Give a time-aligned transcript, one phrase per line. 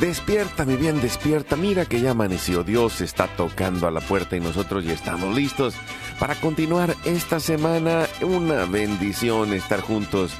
[0.00, 1.56] Despierta, mi bien, despierta.
[1.56, 2.64] Mira que ya amaneció.
[2.64, 5.74] Dios está tocando a la puerta y nosotros ya estamos listos
[6.18, 8.06] para continuar esta semana.
[8.22, 10.32] Una bendición estar juntos.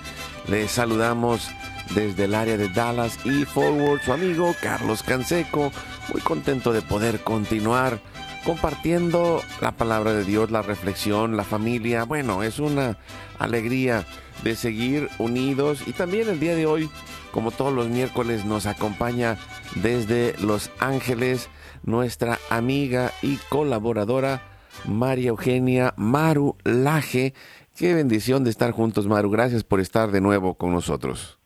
[0.49, 1.51] Les saludamos
[1.95, 5.71] desde el área de Dallas y Forward, su amigo Carlos Canseco.
[6.11, 8.01] Muy contento de poder continuar
[8.47, 12.05] compartiendo la palabra de Dios, la reflexión, la familia.
[12.05, 12.97] Bueno, es una
[13.39, 14.07] alegría
[14.43, 16.89] de seguir unidos y también el día de hoy
[17.31, 19.37] como todos los miércoles nos acompaña
[19.77, 21.51] desde Los Ángeles
[21.83, 24.43] nuestra amiga y colaboradora
[24.87, 27.35] María Eugenia Maru Laje.
[27.77, 29.31] Qué bendición de estar juntos, Maru.
[29.31, 31.39] Gracias por estar de nuevo con nosotros.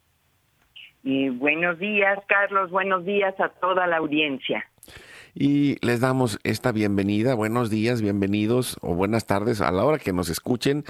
[1.02, 2.70] Y buenos días, Carlos.
[2.70, 4.64] Buenos días a toda la audiencia.
[5.34, 7.34] Y les damos esta bienvenida.
[7.34, 10.84] Buenos días, bienvenidos o buenas tardes a la hora que nos escuchen.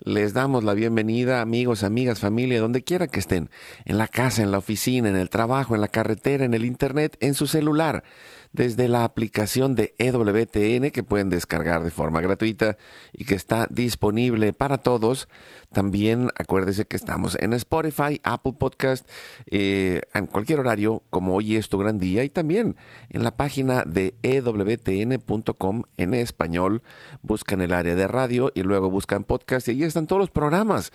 [0.00, 3.48] Les damos la bienvenida, amigos, amigas, familia, donde quiera que estén,
[3.84, 7.16] en la casa, en la oficina, en el trabajo, en la carretera, en el internet,
[7.20, 8.04] en su celular,
[8.52, 12.76] desde la aplicación de EWTN que pueden descargar de forma gratuita
[13.12, 15.28] y que está disponible para todos.
[15.72, 19.08] También acuérdese que estamos en Spotify, Apple Podcast,
[19.50, 22.76] eh, en cualquier horario, como hoy es tu gran día, y también
[23.10, 26.82] en la página de ewtn.com en español.
[27.22, 30.92] Buscan el área de radio y luego buscan podcast y ahí están todos los programas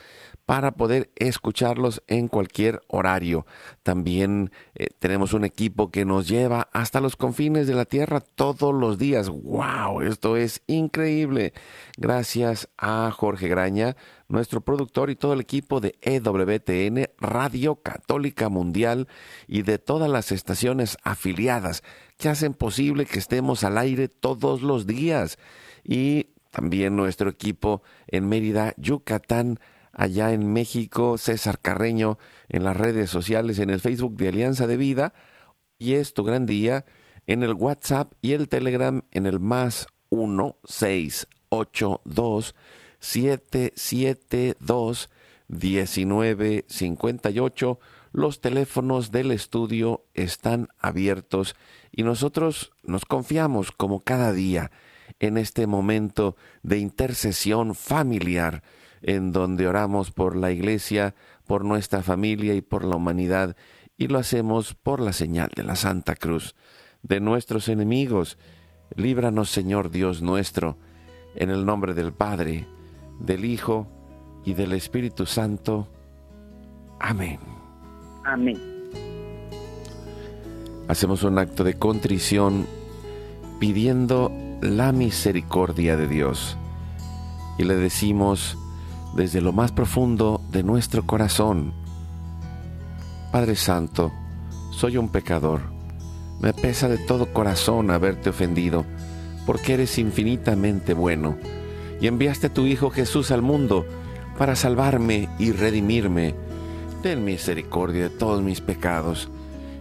[0.52, 3.46] para poder escucharlos en cualquier horario.
[3.84, 8.76] También eh, tenemos un equipo que nos lleva hasta los confines de la tierra todos
[8.76, 9.30] los días.
[9.30, 10.02] ¡Wow!
[10.02, 11.54] Esto es increíble.
[11.96, 13.96] Gracias a Jorge Graña,
[14.28, 19.08] nuestro productor y todo el equipo de EWTN, Radio Católica Mundial
[19.48, 21.82] y de todas las estaciones afiliadas
[22.18, 25.40] que hacen posible que estemos al aire todos los días.
[25.86, 29.58] Y también nuestro equipo en Mérida, Yucatán,
[29.94, 32.18] allá en México, César Carreño,
[32.50, 35.14] en las redes sociales, en el Facebook de Alianza de Vida.
[35.78, 36.86] Y es tu gran día
[37.28, 42.56] en el WhatsApp y el Telegram en el más 1682
[43.00, 45.10] 772
[45.48, 47.80] 1958.
[48.14, 51.56] Los teléfonos del estudio están abiertos
[51.92, 54.70] y nosotros nos confiamos como cada día
[55.20, 58.64] en este momento de intercesión familiar
[59.02, 63.56] en donde oramos por la iglesia, por nuestra familia y por la humanidad,
[63.98, 66.56] y lo hacemos por la señal de la Santa Cruz,
[67.04, 68.38] de nuestros enemigos.
[68.96, 70.78] Líbranos, Señor Dios nuestro,
[71.36, 72.68] en el nombre del Padre,
[73.20, 73.88] del Hijo
[74.46, 75.88] y del Espíritu Santo.
[77.00, 77.40] Amén.
[78.24, 78.60] Amén.
[80.88, 82.68] Hacemos un acto de contrición
[83.60, 84.32] pidiendo
[84.62, 86.58] la misericordia de Dios
[87.58, 88.58] y le decimos,
[89.16, 91.74] desde lo más profundo de nuestro corazón.
[93.32, 94.12] Padre Santo,
[94.72, 95.62] soy un pecador.
[96.40, 98.86] Me pesa de todo corazón haberte ofendido,
[99.46, 101.38] porque eres infinitamente bueno,
[102.00, 103.86] y enviaste a tu Hijo Jesús al mundo
[104.38, 106.36] para salvarme y redimirme.
[107.04, 109.30] Ten misericordia de todos mis pecados,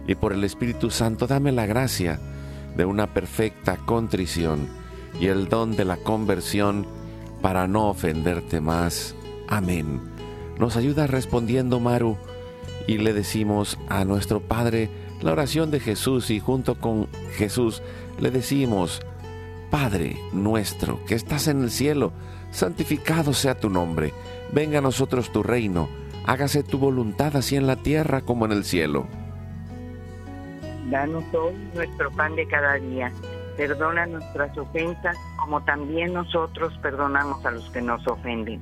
[0.07, 2.19] y por el Espíritu Santo dame la gracia
[2.75, 4.67] de una perfecta contrición
[5.19, 6.85] y el don de la conversión
[7.41, 9.15] para no ofenderte más.
[9.51, 9.99] Amén.
[10.57, 12.17] Nos ayuda respondiendo Maru
[12.87, 14.89] y le decimos a nuestro Padre
[15.21, 17.83] la oración de Jesús y junto con Jesús
[18.17, 19.01] le decimos,
[19.69, 22.13] Padre nuestro que estás en el cielo,
[22.51, 24.13] santificado sea tu nombre,
[24.53, 25.89] venga a nosotros tu reino,
[26.25, 29.05] hágase tu voluntad así en la tierra como en el cielo.
[30.89, 33.11] Danos hoy nuestro pan de cada día.
[33.57, 38.61] Perdona nuestras ofensas como también nosotros perdonamos a los que nos ofenden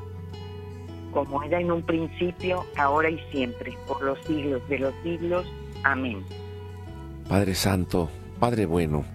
[1.11, 5.45] Como era en un principio, ahora y siempre, por los siglos de los siglos.
[5.83, 6.23] Amén.
[7.27, 8.09] Padre Santo,
[8.39, 9.05] Padre bueno,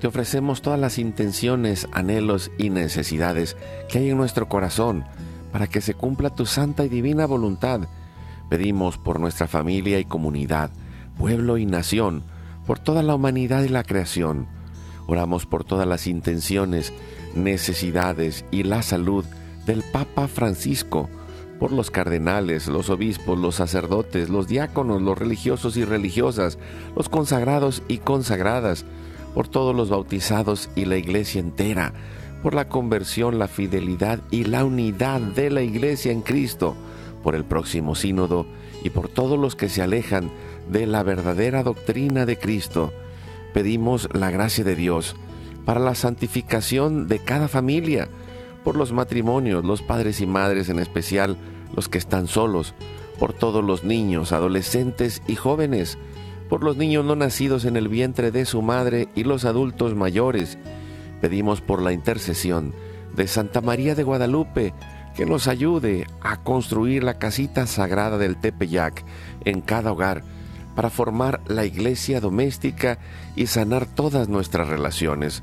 [0.00, 3.56] te ofrecemos todas las intenciones, anhelos y necesidades
[3.88, 5.04] que hay en nuestro corazón
[5.52, 7.82] para que se cumpla tu santa y divina voluntad.
[8.48, 10.70] Pedimos por nuestra familia y comunidad,
[11.18, 12.24] pueblo y nación,
[12.66, 14.46] por toda la humanidad y la creación.
[15.06, 16.92] Oramos por todas las intenciones,
[17.34, 19.24] necesidades y la salud
[19.66, 21.10] del Papa Francisco,
[21.60, 26.58] por los cardenales, los obispos, los sacerdotes, los diáconos, los religiosos y religiosas,
[26.96, 28.86] los consagrados y consagradas,
[29.34, 31.92] por todos los bautizados y la iglesia entera,
[32.42, 36.74] por la conversión, la fidelidad y la unidad de la iglesia en Cristo,
[37.22, 38.46] por el próximo sínodo
[38.82, 40.30] y por todos los que se alejan
[40.70, 42.90] de la verdadera doctrina de Cristo.
[43.52, 45.14] Pedimos la gracia de Dios
[45.66, 48.08] para la santificación de cada familia,
[48.64, 51.36] por los matrimonios, los padres y madres en especial,
[51.74, 52.74] los que están solos,
[53.18, 55.98] por todos los niños, adolescentes y jóvenes,
[56.48, 60.58] por los niños no nacidos en el vientre de su madre y los adultos mayores.
[61.20, 62.74] Pedimos por la intercesión
[63.14, 64.74] de Santa María de Guadalupe
[65.14, 69.04] que nos ayude a construir la casita sagrada del Tepeyac
[69.44, 70.22] en cada hogar
[70.74, 72.98] para formar la iglesia doméstica
[73.36, 75.42] y sanar todas nuestras relaciones,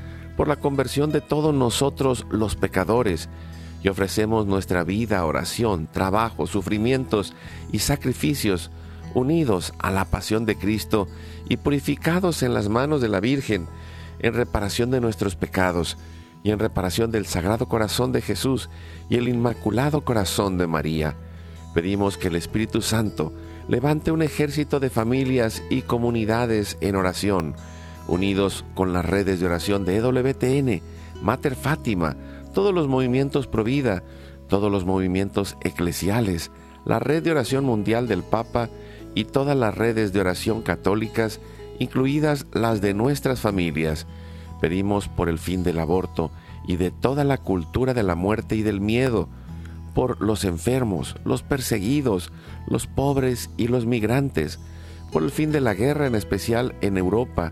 [0.41, 3.29] por la conversión de todos nosotros los pecadores,
[3.83, 7.35] y ofrecemos nuestra vida, oración, trabajo, sufrimientos
[7.71, 8.71] y sacrificios
[9.13, 11.07] unidos a la pasión de Cristo
[11.47, 13.67] y purificados en las manos de la Virgen
[14.17, 15.99] en reparación de nuestros pecados
[16.41, 18.71] y en reparación del Sagrado Corazón de Jesús
[19.11, 21.15] y el Inmaculado Corazón de María.
[21.75, 23.31] Pedimos que el Espíritu Santo
[23.67, 27.53] levante un ejército de familias y comunidades en oración,
[28.11, 30.81] unidos con las redes de oración de EWTN,
[31.21, 32.17] Mater Fátima,
[32.53, 34.03] todos los movimientos Provida,
[34.49, 36.51] todos los movimientos eclesiales,
[36.85, 38.69] la red de oración mundial del Papa
[39.15, 41.39] y todas las redes de oración católicas,
[41.79, 44.07] incluidas las de nuestras familias.
[44.59, 46.31] Pedimos por el fin del aborto
[46.67, 49.29] y de toda la cultura de la muerte y del miedo,
[49.93, 52.31] por los enfermos, los perseguidos,
[52.67, 54.59] los pobres y los migrantes,
[55.11, 57.51] por el fin de la guerra en especial en Europa,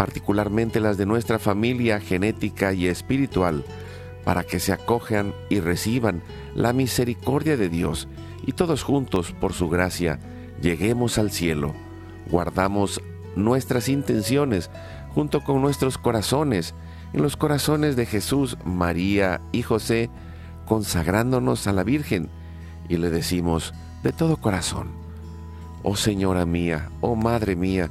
[0.00, 3.66] particularmente las de nuestra familia genética y espiritual,
[4.24, 6.22] para que se acojan y reciban
[6.54, 8.08] la misericordia de Dios
[8.46, 10.18] y todos juntos, por su gracia,
[10.62, 11.74] lleguemos al cielo.
[12.30, 13.02] Guardamos
[13.36, 14.70] nuestras intenciones
[15.14, 16.74] junto con nuestros corazones
[17.12, 20.08] en los corazones de Jesús, María y José,
[20.64, 22.30] consagrándonos a la Virgen
[22.88, 24.92] y le decimos de todo corazón,
[25.82, 27.90] Oh Señora mía, oh Madre mía,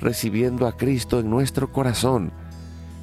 [0.00, 2.32] recibiendo a Cristo en nuestro corazón.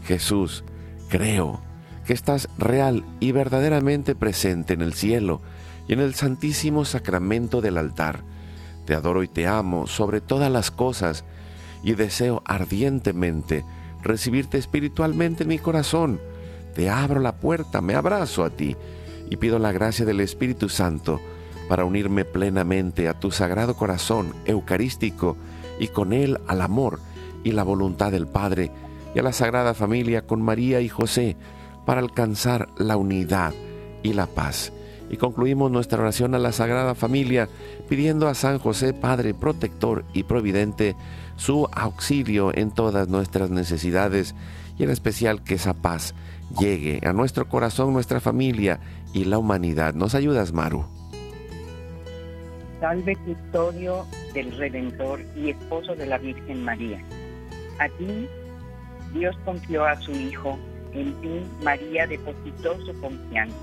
[0.03, 0.63] Jesús,
[1.09, 1.61] creo
[2.05, 5.41] que estás real y verdaderamente presente en el cielo
[5.87, 8.23] y en el santísimo sacramento del altar.
[8.85, 11.25] Te adoro y te amo sobre todas las cosas
[11.83, 13.63] y deseo ardientemente
[14.01, 16.19] recibirte espiritualmente en mi corazón.
[16.75, 18.75] Te abro la puerta, me abrazo a ti
[19.29, 21.19] y pido la gracia del Espíritu Santo
[21.67, 25.35] para unirme plenamente a tu sagrado corazón eucarístico
[25.79, 26.99] y con él al amor
[27.43, 28.71] y la voluntad del Padre
[29.15, 31.35] y a la Sagrada Familia con María y José
[31.85, 33.53] para alcanzar la unidad
[34.03, 34.73] y la paz.
[35.09, 37.47] Y concluimos nuestra oración a la Sagrada Familia
[37.87, 40.95] pidiendo a San José, Padre protector y providente,
[41.37, 44.35] su auxilio en todas nuestras necesidades
[44.77, 46.13] y en especial que esa paz
[46.59, 48.79] llegue a nuestro corazón, nuestra familia
[49.13, 49.93] y la humanidad.
[49.93, 50.96] ¿Nos ayudas, Maru?
[52.79, 57.03] Salve custodio del Redentor y esposo de la Virgen María.
[57.79, 58.27] A ti
[59.13, 60.57] Dios confió a su Hijo
[60.93, 63.55] en ti María depositó su confianza.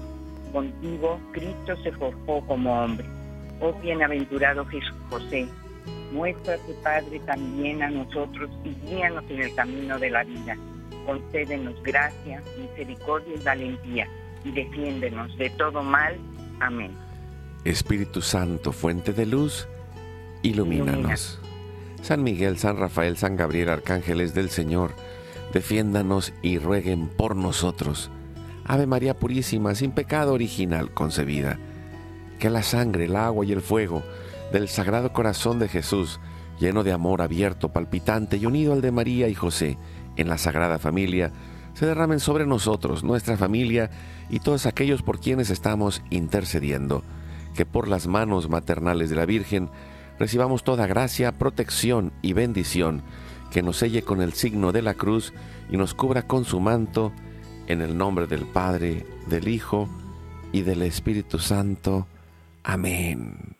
[0.52, 3.06] Contigo Cristo se forjó como hombre.
[3.60, 5.46] Oh bienaventurado Jesús José,
[6.12, 10.56] muéstrate Padre también a nosotros y guíanos en el camino de la vida.
[11.06, 14.08] Concédenos gracia, misericordia y valentía
[14.44, 16.16] y defiéndenos de todo mal.
[16.60, 16.92] Amén.
[17.64, 19.68] Espíritu Santo, fuente de luz,
[20.42, 21.40] ilumínanos.
[22.02, 24.92] San Miguel, San Rafael, San Gabriel, arcángeles del Señor,
[25.52, 28.10] defiéndanos y rueguen por nosotros.
[28.66, 31.58] Ave María Purísima, sin pecado original concebida,
[32.38, 34.02] que la sangre, el agua y el fuego
[34.52, 36.20] del Sagrado Corazón de Jesús,
[36.60, 39.78] lleno de amor abierto, palpitante y unido al de María y José
[40.16, 41.32] en la Sagrada Familia,
[41.74, 43.90] se derramen sobre nosotros, nuestra familia
[44.30, 47.02] y todos aquellos por quienes estamos intercediendo,
[47.54, 49.70] que por las manos maternales de la Virgen
[50.18, 53.02] recibamos toda gracia, protección y bendición
[53.50, 55.32] que nos selle con el signo de la cruz
[55.70, 57.12] y nos cubra con su manto,
[57.66, 59.88] en el nombre del Padre, del Hijo
[60.52, 62.08] y del Espíritu Santo.
[62.64, 63.56] Amén.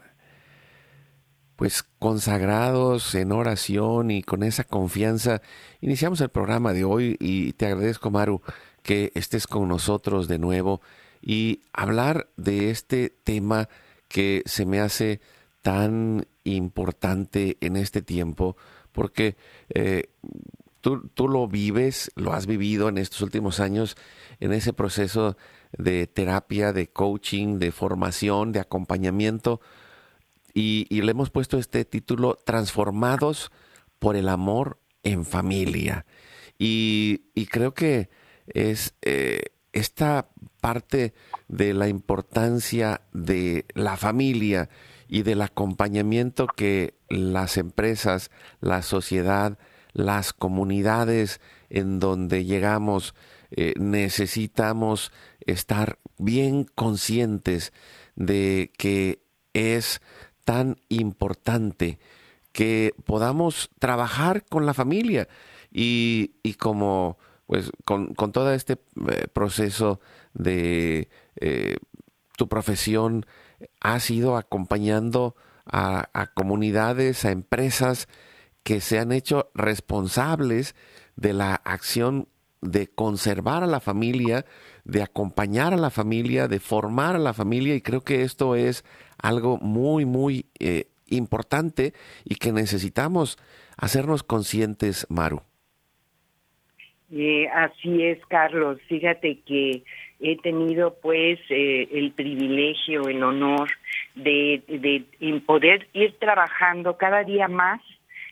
[1.57, 5.41] Pues consagrados en oración y con esa confianza,
[5.81, 8.43] iniciamos el programa de hoy y te agradezco, Maru,
[8.83, 10.81] que estés con nosotros de nuevo
[11.23, 13.69] y hablar de este tema
[14.15, 15.21] que se me hace
[15.61, 18.57] tan importante en este tiempo
[18.93, 19.35] porque
[19.71, 20.05] eh,
[20.81, 23.97] tú, tú, lo vives, lo has vivido en estos últimos años,
[24.39, 25.37] en ese proceso
[25.77, 29.61] de terapia, de coaching, de formación, de acompañamiento,
[30.55, 33.51] y, le hemos puesto este título, Transformados
[33.99, 36.07] por el Amor en Familia.
[36.57, 38.11] Y, creo que
[38.47, 39.43] es eh,
[39.75, 40.29] esta
[40.61, 41.13] parte
[41.49, 44.71] de la importancia de la familia,
[45.09, 49.59] y del acompañamiento que las empresas, la sociedad,
[49.93, 51.41] las comunidades
[51.71, 53.15] en donde llegamos
[53.51, 57.73] eh, necesitamos estar bien conscientes
[58.17, 60.01] de que es
[60.45, 61.99] tan importante
[62.53, 65.29] que podamos trabajar con la familia
[65.71, 67.19] y, como
[67.55, 70.01] pues con, todo este eh, proceso
[70.33, 71.77] de eh,
[72.37, 73.27] tu profesión
[73.81, 78.09] has ido acompañando a, comunidades, a empresas
[78.65, 80.75] que se han hecho responsables
[81.15, 82.27] de la acción
[82.61, 84.47] de conservar a la familia,
[84.83, 88.85] de acompañar a la familia, de formar a la familia y creo que esto es
[89.17, 91.95] algo muy, muy eh, importante
[92.25, 93.39] y que necesitamos
[93.77, 95.43] hacernos conscientes, Maru.
[97.13, 98.81] Eh, así es, Carlos.
[98.89, 99.83] Fíjate que
[100.21, 103.69] he tenido pues eh, el privilegio, el honor
[104.15, 107.81] de, de, poder ir trabajando cada día más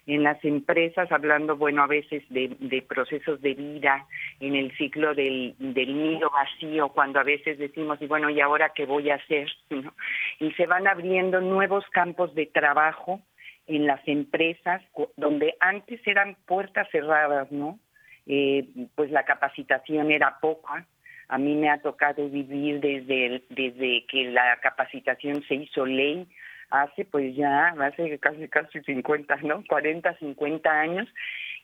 [0.07, 4.07] en las empresas, hablando, bueno, a veces de, procesos de vida,
[4.41, 8.73] en el ciclo del, del, nido vacío, cuando a veces decimos, y bueno, ¿y ahora
[8.75, 9.49] qué voy a hacer?
[10.41, 13.21] Y se van abriendo nuevos campos de trabajo
[13.69, 14.83] en las empresas,
[15.17, 17.79] donde antes eran puertas cerradas, ¿no?
[18.27, 20.87] Eh, pues la capacitación era poca,
[21.29, 26.29] a mí me ha tocado vivir desde, desde que la capacitación se hizo ley
[26.73, 29.63] hace pues ya, hace casi casi 50, ¿no?
[29.69, 31.09] 40, 50 años.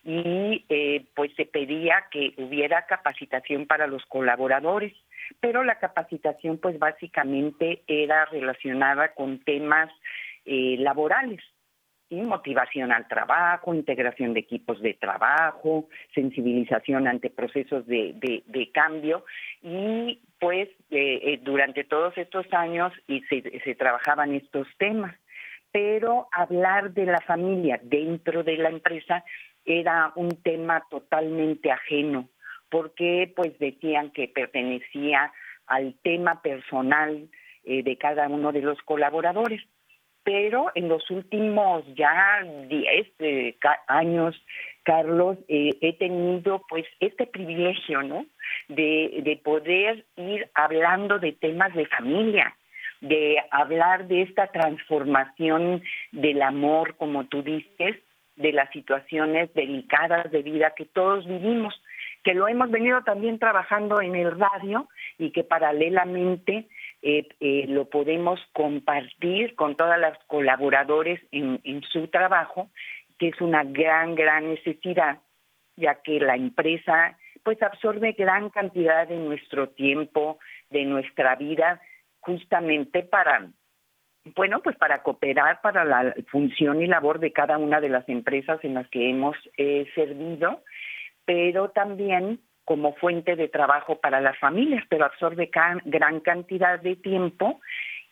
[0.05, 4.95] Y eh, pues se pedía que hubiera capacitación para los colaboradores,
[5.41, 9.91] pero la capacitación pues básicamente era relacionada con temas
[10.45, 11.43] eh, laborales,
[12.11, 18.15] motivación al trabajo, integración de equipos de trabajo, sensibilización ante procesos de,
[18.47, 19.25] de, cambio
[19.63, 25.15] y pues eh, eh, durante todos estos años y se, se trabajaban estos temas.
[25.71, 29.25] Pero hablar de la familia dentro de la empresa
[29.67, 32.29] era un tema totalmente ajeno,
[32.71, 35.31] porque pues decían que pertenecía
[35.67, 37.29] al tema personal
[37.65, 39.61] eh, de cada uno de los colaboradores
[40.29, 43.57] pero en los últimos ya 10 eh,
[43.87, 44.37] años,
[44.83, 48.27] Carlos, eh, he tenido pues este privilegio, ¿no?
[48.69, 52.55] De, de poder ir hablando de temas de familia,
[53.01, 55.83] de hablar de esta transformación
[56.13, 57.97] del amor, como tú dices,
[58.37, 61.75] de las situaciones delicadas de vida que todos vivimos,
[62.23, 66.69] que lo hemos venido también trabajando en el radio y que paralelamente
[67.01, 72.71] eh, eh, lo podemos compartir con todas las colaboradores en, su trabajo,
[73.19, 75.21] que es una gran, gran necesidad,
[75.77, 80.39] ya que la empresa pues absorbe gran cantidad de nuestro tiempo,
[80.71, 81.81] de nuestra vida,
[82.21, 83.49] justamente para,
[84.37, 88.59] bueno, pues para cooperar para la función y labor de cada una de las empresas
[88.65, 90.65] en las que hemos eh, servido,
[91.25, 95.51] pero también como fuente de trabajo para las familias, pero absorbe
[95.87, 97.63] gran cantidad de tiempo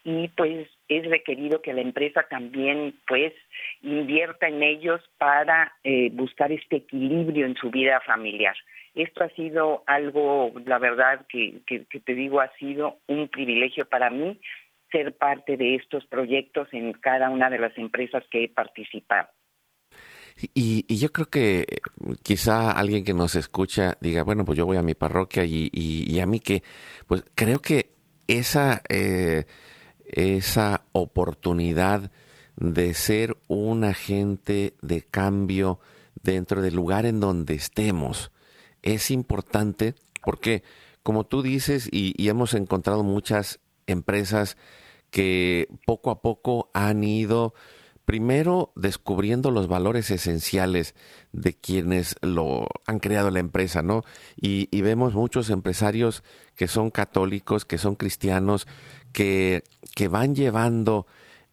[0.03, 3.35] y pues es requerido que la empresa también pues
[3.83, 8.57] invierta en ellos para eh, buscar este equilibrio en su vida familiar.
[8.95, 14.09] Esto ha sido algo, la verdad que, que te digo, ha sido un privilegio para
[14.09, 14.41] mí
[14.91, 19.29] ser parte de estos proyectos en cada una de las empresas que he participado.
[20.37, 21.81] Y, yo creo que eh,
[22.23, 26.27] quizá alguien que nos escucha diga, bueno, pues yo voy a mi parroquia y, a
[26.27, 26.63] mí que,
[27.07, 27.95] pues creo que
[28.27, 29.47] esa, eh,
[30.05, 32.11] esa oportunidad
[32.57, 35.81] de ser un agente de cambio
[36.23, 38.31] dentro del lugar en donde estemos
[38.83, 40.63] es importante porque,
[41.03, 44.57] como tú dices, y hemos encontrado muchas empresas
[45.11, 47.55] que poco a poco han ido
[48.07, 50.95] primero descubriendo los valores esenciales
[51.33, 54.05] de quienes lo han creado la empresa, ¿no?
[54.37, 56.23] Y, vemos muchos empresarios
[56.55, 58.69] que son católicos, que son cristianos,
[59.13, 59.65] que,
[59.95, 61.07] que van llevando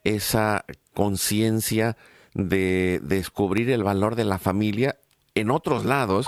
[0.03, 0.63] esa
[0.93, 1.97] conciencia
[2.35, 4.97] de, descubrir el valor de la familia.
[5.33, 6.27] En otros lados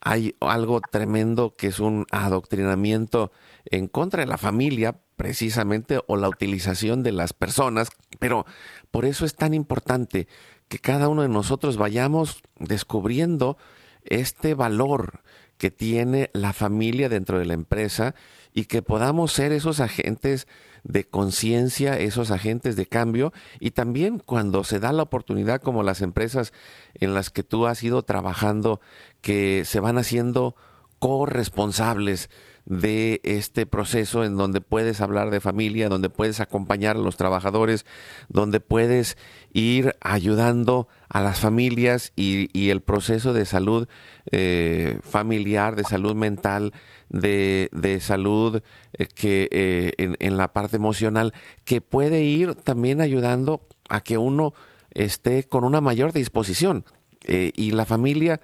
[0.00, 3.32] hay algo tremendo que es un adoctrinamiento
[3.70, 8.46] en contra de la familia precisamente o la utilización de las personas, pero
[8.90, 10.28] por eso es tan importante
[10.68, 13.58] que cada uno de nosotros vayamos descubriendo
[14.04, 15.22] este valor
[15.58, 18.14] que tiene la familia dentro de la empresa
[18.54, 20.46] y que podamos ser esos agentes
[20.84, 26.00] de conciencia, esos agentes de cambio y también cuando se da la oportunidad como las
[26.00, 26.52] empresas
[26.94, 28.80] en las que tú has ido trabajando
[29.20, 30.54] que se van haciendo
[31.00, 32.30] corresponsables
[32.68, 37.86] de este proceso en donde puedes hablar de familia, donde puedes acompañar a los trabajadores,
[38.28, 39.16] donde puedes
[39.54, 43.88] ir ayudando a las familias y, el proceso de salud
[44.30, 46.74] eh, familiar, de salud mental,
[47.08, 47.70] de,
[48.02, 48.60] salud
[48.92, 51.32] eh, que eh, en, la parte emocional,
[51.64, 54.52] que puede ir también ayudando a que uno
[54.90, 56.84] esté con una mayor disposición.
[57.26, 58.40] y la familia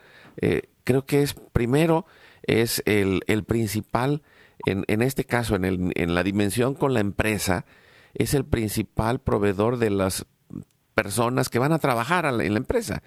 [0.84, 2.06] creo que es primero
[2.46, 4.22] es el, principal,
[4.66, 7.64] en, en, este caso, en, el, en la dimensión con la empresa,
[8.14, 10.26] es el principal proveedor de las
[10.94, 13.02] personas que van a trabajar en la empresa.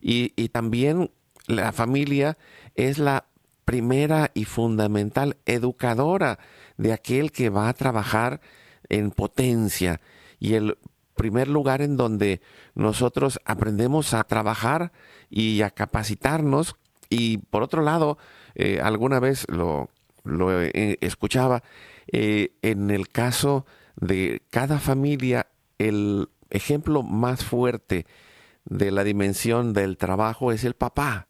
[0.00, 1.10] Y, y también
[1.46, 2.36] la familia
[2.74, 3.26] es la
[3.64, 6.38] primera y fundamental educadora
[6.76, 8.40] de aquel que va a trabajar
[8.88, 10.00] en potencia
[10.38, 10.78] y el
[11.14, 12.40] primer lugar en donde
[12.74, 14.90] nosotros aprendemos a trabajar
[15.28, 16.76] y a capacitarnos
[17.10, 18.16] y por otro lado
[18.54, 19.90] eh, alguna vez lo,
[20.24, 21.62] lo eh, escuchaba,
[22.12, 28.06] eh, en el caso de cada familia, el ejemplo más fuerte
[28.64, 31.28] de la dimensión del trabajo es el papá.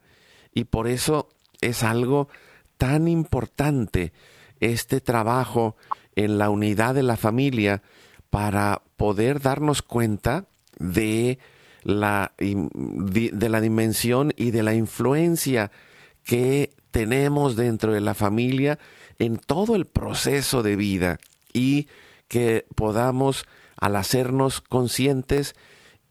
[0.52, 1.28] Y por eso
[1.60, 2.28] es algo
[2.76, 4.12] tan importante
[4.60, 5.76] este trabajo
[6.16, 7.82] en la unidad de la familia
[8.30, 10.46] para poder darnos cuenta
[10.78, 11.38] de
[11.82, 15.70] la, de la dimensión y de la influencia
[16.24, 18.78] que tenemos dentro de la familia
[19.18, 21.18] en todo el proceso de vida
[21.52, 21.88] y
[22.28, 25.54] que podamos al hacernos conscientes,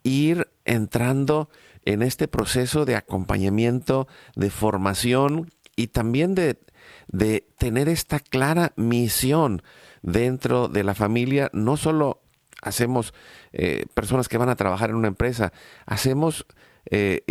[0.04, 1.50] ir entrando
[1.86, 6.60] en este proceso de acompañamiento, de formación y también de,
[7.08, 9.62] de tener esta clara misión
[10.02, 12.22] dentro de la familia, no solo
[12.62, 13.14] hacemos
[13.54, 15.52] eh, personas que van a trabajar en una empresa,
[15.86, 16.46] hacemos
[16.92, 17.22] eh,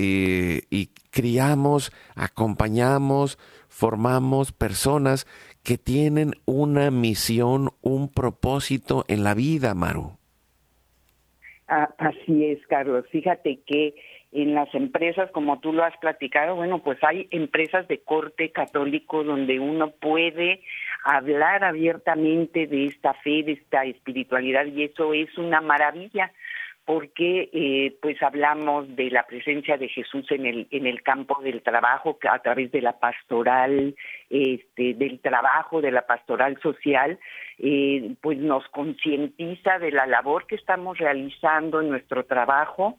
[0.70, 5.26] y, criamos, acompañamos, formamos personas
[5.64, 10.18] que tienen una misión, un propósito en la vida, Maru.
[11.66, 13.04] Ah, así es, Carlos.
[13.10, 13.94] Fíjate que
[14.42, 19.24] en las empresas, como tú lo has platicado, bueno, pues hay empresas de corte católico
[19.24, 20.62] donde uno puede
[21.04, 26.32] hablar abiertamente de esta fe, de esta espiritualidad y eso es una maravilla
[26.88, 31.60] porque eh, pues hablamos de la presencia de Jesús en el en el campo del
[31.60, 33.94] trabajo a través de la pastoral
[34.30, 37.18] este del trabajo de la pastoral social
[37.58, 42.96] eh, pues nos concientiza de la labor que estamos realizando en nuestro trabajo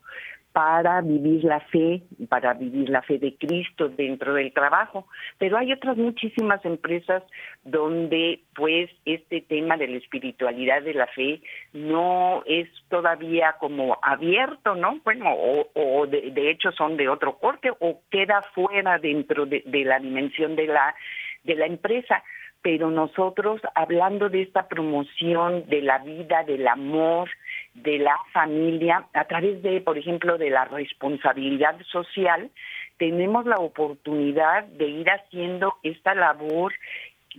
[0.51, 5.07] para vivir la fe, para vivir la fe de Cristo dentro del trabajo.
[5.38, 7.23] Pero hay otras muchísimas empresas
[7.63, 11.41] donde pues este tema de la espiritualidad de la fe
[11.73, 14.99] no es todavía como abierto, ¿no?
[15.03, 19.99] Bueno, o, de, hecho son de otro corte o queda fuera dentro de, de la
[19.99, 20.95] dimensión de la
[21.43, 22.21] de la empresa
[22.62, 27.30] pero nosotros hablando de esta promoción de la vida, del amor,
[27.74, 32.50] de la familia, a través de, por ejemplo, de la responsabilidad social,
[32.98, 36.74] tenemos la oportunidad de ir haciendo esta labor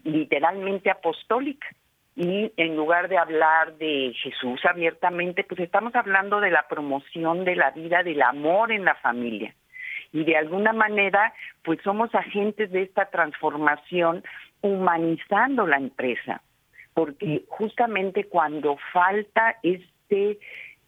[0.05, 1.67] literalmente apostólica.
[2.17, 7.57] Y en lugar de hablar de Jesús abiertamente, pues estamos hablando de la promoción de
[7.57, 9.55] la vida, del amor en la familia.
[10.13, 14.25] Y de alguna manera, pues somos agentes de esta transformación
[14.63, 16.43] humanizando la empresa,
[16.95, 20.39] porque justamente cuando falta este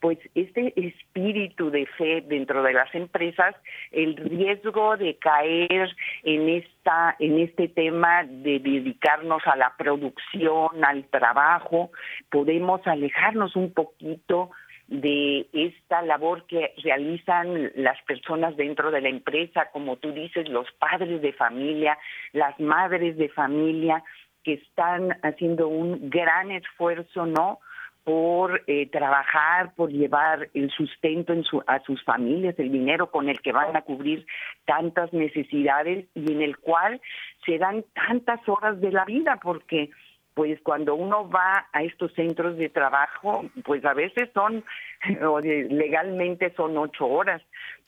[0.03, 3.55] pues este espíritu de fe dentro de las empresas,
[3.93, 11.05] el riesgo de caer en esta en este tema de dedicarnos a la producción, al
[11.05, 11.93] trabajo,
[12.31, 14.51] podemos alejarnos un poquito
[14.93, 20.71] de esta labor que realizan las personas dentro de la empresa, como tú dices, los
[20.73, 21.99] padres de familia,
[22.33, 24.05] las madres de familia,
[24.45, 27.61] que están haciendo un gran esfuerzo, ¿no?
[28.05, 33.29] por eh, trabajar, por llevar el sustento en su, a sus familias, el dinero con
[33.29, 34.27] el que van a cubrir
[34.65, 37.01] tantas necesidades y en el cual
[37.47, 39.91] se dan tantas horas de la vida, porque
[40.35, 44.65] pues cuando uno va a estos centros de trabajo, pues a veces son,
[45.43, 47.43] legalmente son ocho horas,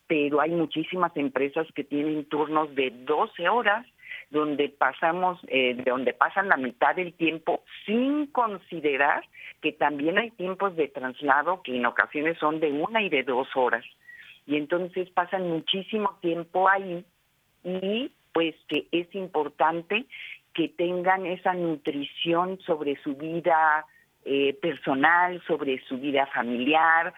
[0.07, 3.87] pero hay muchísimas empresas que tienen turnos de doce horas
[4.31, 9.25] donde pasamos, eh, donde pasan la mitad del tiempo sin considerar
[9.63, 13.49] que también hay tiempos de traslado que en ocasiones son de una y de dos
[13.55, 13.85] horas.
[14.47, 17.05] Y entonces pasan muchísimo tiempo ahí
[17.63, 20.05] y pues que es importante
[20.55, 23.85] que tengan esa nutrición sobre su vida
[24.25, 27.13] eh, personal, sobre su vida familiar,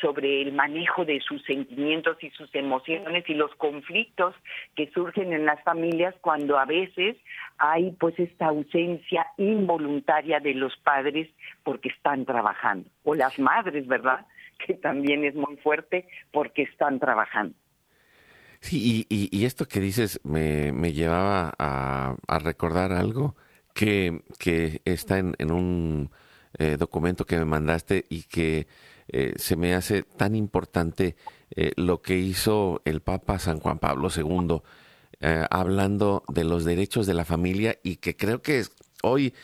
[0.00, 4.34] sobre el manejo de sus sentimientos y sus emociones y los conflictos
[4.74, 7.16] que surgen en las familias cuando a veces
[7.58, 11.28] hay pues esta ausencia involuntaria de los padres
[11.62, 14.26] porque están trabajando o las madres, ¿verdad?
[14.66, 17.56] Que también es muy fuerte porque están trabajando.
[18.64, 23.36] Sí, y, esto que dices me, llevaba a, recordar algo
[23.74, 24.22] que,
[24.86, 26.10] está en, un
[26.58, 28.66] eh, documento que me mandaste y que
[29.08, 31.14] eh, se me hace tan importante
[31.50, 34.62] eh, lo que hizo el Papa San Juan Pablo II,
[35.50, 38.64] hablando de los derechos de la familia y que creo que
[39.02, 39.34] hoy,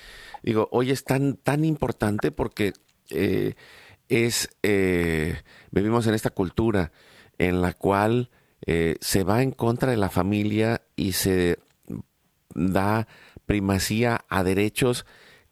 [0.43, 2.73] digo, hoy es tan, tan importante porque
[4.09, 4.49] es,
[5.71, 6.91] vivimos en esta cultura
[7.37, 8.31] en la cual
[8.67, 11.59] eh, se va en contra de la familia y se
[12.55, 13.07] da
[13.47, 15.07] primacía a derechos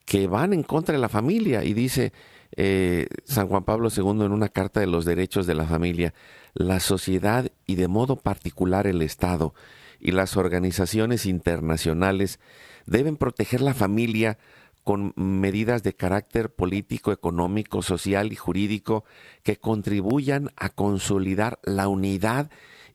[0.05, 1.65] que van en contra de la familia.
[1.65, 2.13] Y dice
[2.57, 6.15] eh, San Juan Pablo II en una carta de los derechos de la familia,
[6.55, 9.55] la sociedad y de modo particular el Estado
[10.01, 12.41] y las organizaciones internacionales
[12.87, 14.39] deben proteger la familia
[14.85, 19.05] con medidas de carácter político, económico, social y jurídico
[19.43, 22.51] que contribuyan a consolidar la unidad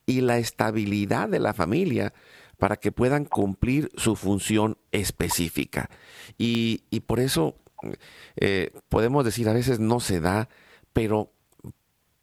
[0.05, 2.13] y la estabilidad de la familia
[2.57, 5.89] para que puedan cumplir su función específica.
[6.37, 7.57] Y, por eso
[8.37, 10.47] eh, podemos decir, a veces no se da,
[10.93, 11.33] pero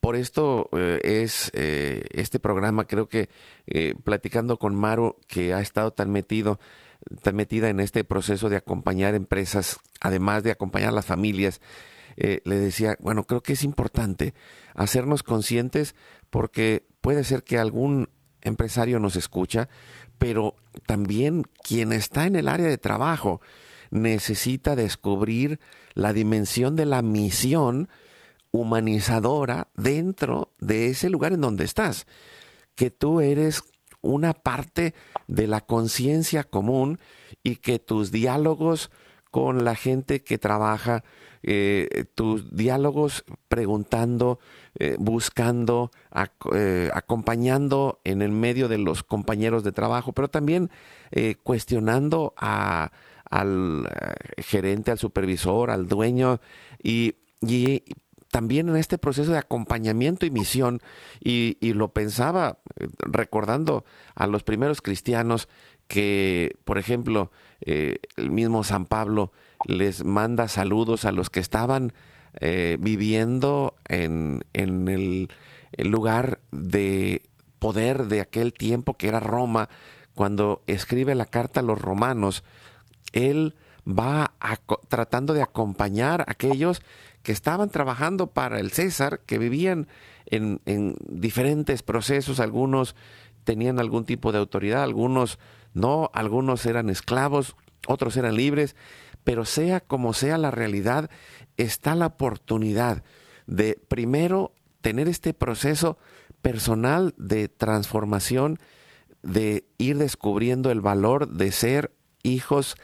[0.01, 3.29] por esto eh, es eh, este programa, creo que
[4.03, 6.59] platicando con Maru, que ha estado tan metido,
[7.23, 11.61] tan metida en este proceso de acompañar empresas, además de acompañar a las familias,
[12.16, 14.35] le decía, bueno, creo que es importante
[14.75, 15.95] hacernos conscientes
[16.31, 18.09] porque puede ser que algún
[18.43, 19.69] empresario nos escucha,
[20.19, 23.40] pero también quien está en el área de trabajo
[23.90, 25.61] necesita descubrir
[25.95, 27.88] la dimensión de la misión
[28.53, 32.07] humanizadora dentro de ese lugar en donde estás,
[32.75, 33.62] que tú eres
[34.03, 34.95] una parte
[35.27, 36.99] de la conciencia común
[37.43, 38.90] y que tus diálogos
[39.31, 41.05] con la gente que trabaja,
[41.43, 44.40] eh, tus diálogos preguntando,
[44.78, 45.90] eh, buscando,
[46.54, 50.70] eh, acompañando en el medio de los compañeros de trabajo, pero también
[51.42, 52.90] cuestionando al
[54.38, 56.40] gerente, al supervisor, al dueño
[56.83, 57.16] y,
[58.30, 60.80] también en este proceso de acompañamiento y misión,
[61.20, 65.48] y, lo pensaba eh, recordando a los primeros cristianos
[65.88, 69.33] que, por ejemplo, eh, el mismo San Pablo
[69.66, 71.92] les manda saludos a los que estaban
[72.40, 75.29] eh, viviendo en, en el,
[75.79, 77.23] lugar de
[77.59, 79.69] poder de aquel tiempo que era Roma,
[80.14, 82.45] cuando escribe la carta a los romanos,
[83.12, 83.55] él
[83.87, 84.35] va
[84.88, 86.83] tratando de acompañar a aquellos
[87.23, 89.88] que estaban trabajando para el César, que vivían
[90.27, 90.61] en,
[91.09, 92.95] diferentes procesos, algunos
[93.45, 95.38] tenían algún tipo de autoridad, algunos
[95.73, 98.77] no, algunos eran esclavos, otros eran libres,
[99.25, 101.11] pero sea como sea la realidad,
[101.57, 103.03] está la oportunidad
[103.47, 105.99] de primero tener este proceso
[106.43, 108.59] personal de transformación,
[109.23, 112.77] de ir descubriendo el valor de ser hijos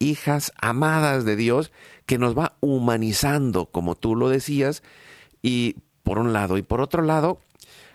[0.00, 1.70] hijas amadas de Dios
[2.06, 4.82] que nos va humanizando, como tú lo decías,
[5.42, 7.38] y por un lado, y por otro lado,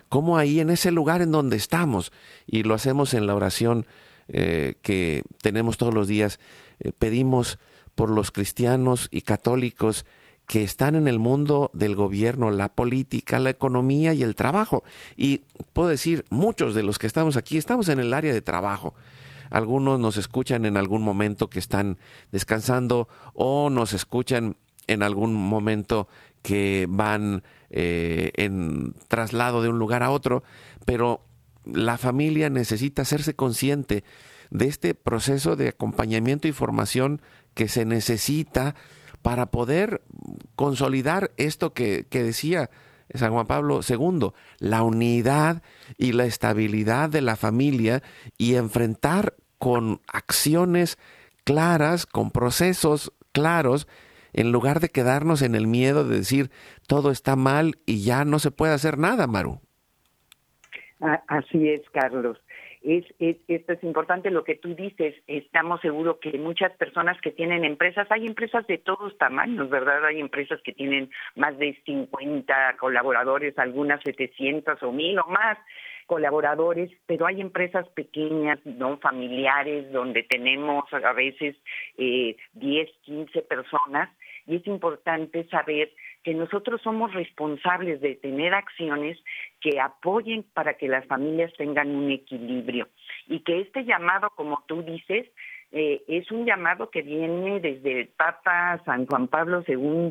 [0.08, 2.12] como ahí en ese lugar en donde estamos,
[2.46, 3.86] y lo hacemos en la oración
[4.28, 6.38] eh, que tenemos todos los días,
[6.78, 7.58] eh, pedimos
[7.96, 10.06] por los cristianos y católicos
[10.46, 14.84] que están en el mundo del gobierno, la política, la economía y el trabajo.
[15.16, 18.94] Y puedo decir, muchos de los que estamos aquí estamos en el área de trabajo.
[19.50, 21.98] Algunos nos escuchan en algún momento que están
[22.30, 24.56] descansando o nos escuchan
[24.86, 26.06] en algún momento
[26.42, 30.44] que van eh, en traslado de un lugar a otro,
[30.84, 31.24] pero
[31.64, 34.04] la familia necesita hacerse consciente
[34.50, 37.20] de este proceso de acompañamiento y formación
[37.56, 38.76] que se necesita
[39.22, 40.02] para poder
[40.54, 42.70] consolidar esto que, que decía
[43.12, 45.62] San Juan Pablo II, la unidad
[45.96, 48.02] y la estabilidad de la familia
[48.36, 50.98] y enfrentar con acciones
[51.44, 53.88] claras, con procesos claros,
[54.32, 56.50] en lugar de quedarnos en el miedo de decir
[56.86, 59.60] todo está mal y ya no se puede hacer nada, Maru.
[61.28, 62.38] Así es, Carlos.
[62.86, 65.16] Es, esto es importante lo que tú dices.
[65.26, 70.04] Estamos seguros que muchas personas que tienen empresas, hay empresas de todos tamaños, ¿verdad?
[70.04, 75.58] Hay empresas que tienen más de 50 colaboradores, algunas 700 o 1000 o más
[76.06, 81.56] colaboradores, pero hay empresas pequeñas, no familiares, donde tenemos a veces
[81.98, 84.10] eh, 10, 15 personas
[84.46, 85.90] y es importante saber
[86.26, 89.16] que nosotros somos responsables de tener acciones
[89.60, 92.88] que apoyen para que las familias tengan un equilibrio.
[93.28, 95.28] Y que este llamado, como tú dices,
[95.70, 100.10] eh, es un llamado que viene desde el Papa San Juan Pablo II,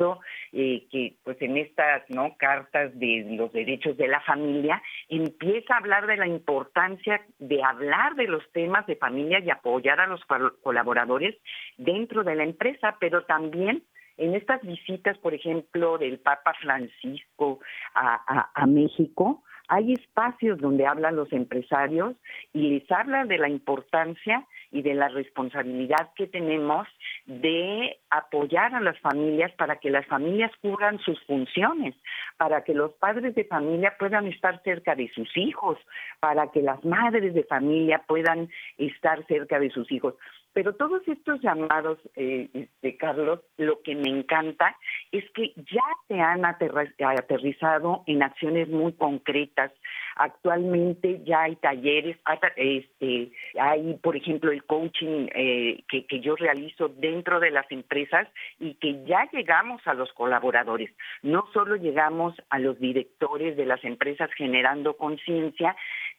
[0.54, 5.80] eh, que pues en estas no cartas de los derechos de la familia empieza a
[5.80, 10.22] hablar de la importancia de hablar de los temas de familia y apoyar a los
[10.64, 11.36] colaboradores
[11.78, 13.84] dentro de la empresa, pero también
[14.18, 17.60] en estas visitas, por ejemplo, del Papa Francisco
[17.94, 22.16] a México, hay espacios donde hablan los empresarios
[22.54, 26.86] y les habla de la importancia y de la responsabilidad que tenemos
[27.26, 31.96] de apoyar a las familias para que las familias cubran sus funciones,
[32.36, 35.78] para que los padres de familia puedan estar cerca de sus hijos,
[36.20, 40.16] para que las madres de familia puedan estar cerca de sus hijos.
[40.56, 44.78] Pero todos estos llamados, eh, de este, Carlos, lo que me encanta
[45.12, 49.74] es que ya se han aterrizado en acciones muy concretas.
[50.16, 52.18] Actualmente ya hay talleres,
[52.56, 58.28] este, hay, por ejemplo, el coaching eh, que, que yo realizo dentro de las empresas
[58.60, 60.92] y que ya llegamos a los colaboradores.
[61.22, 65.76] No solo llegamos a los directores de las empresas generando conciencia,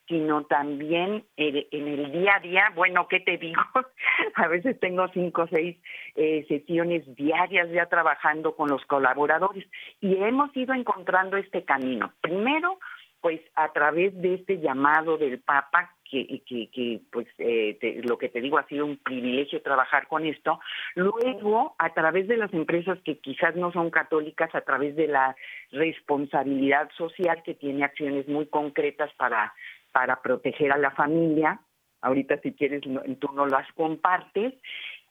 [0.08, 3.60] sino también en el día a día, bueno, ¿qué te digo?
[4.34, 5.76] a veces tengo cinco o seis
[6.14, 9.66] eh, sesiones diarias ya trabajando con los colaboradores
[10.00, 12.12] y hemos ido encontrando este camino.
[12.20, 12.78] Primero,
[13.26, 18.28] pues a través de este llamado del Papa, que, que, que pues eh, lo que
[18.28, 20.60] te digo ha sido un privilegio trabajar con esto,
[20.94, 25.34] luego a través de las empresas que quizás no son católicas, a través de la
[25.72, 29.52] responsabilidad social que tiene acciones muy concretas para,
[29.90, 31.58] para proteger a la familia,
[32.02, 34.54] ahorita si quieres tú no las compartes,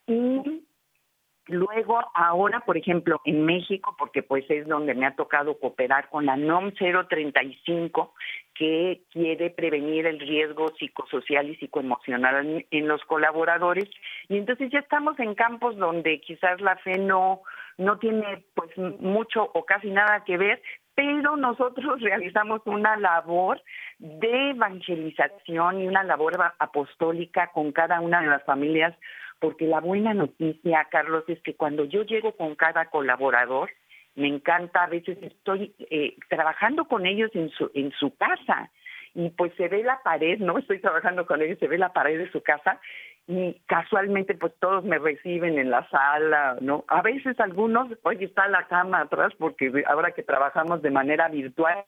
[0.07, 0.63] y
[1.47, 6.25] Luego, ahora, por ejemplo, en México, porque pues es donde me ha tocado cooperar con
[6.25, 8.15] la NOM 035,
[8.55, 13.87] que quiere prevenir el riesgo psicosocial y psicoemocional en, los colaboradores.
[14.27, 17.41] Y entonces ya estamos en campos donde quizás la fe no,
[17.77, 20.63] no tiene pues mucho o casi nada que ver,
[20.95, 23.61] pero nosotros realizamos una labor
[23.99, 28.95] de evangelización y una labor apostólica con cada una de las familias
[29.39, 33.69] porque la buena noticia, Carlos, es que cuando yo llego con cada colaborador,
[34.15, 38.71] me encanta, a veces estoy eh, trabajando con ellos en su, en su casa
[39.13, 40.57] y pues se ve la pared, ¿no?
[40.59, 42.79] Estoy trabajando con ellos, se ve la pared de su casa
[43.27, 46.85] y casualmente pues todos me reciben en la sala, ¿no?
[46.87, 51.83] A veces algunos, oye, está la cama atrás porque ahora que trabajamos de manera virtual,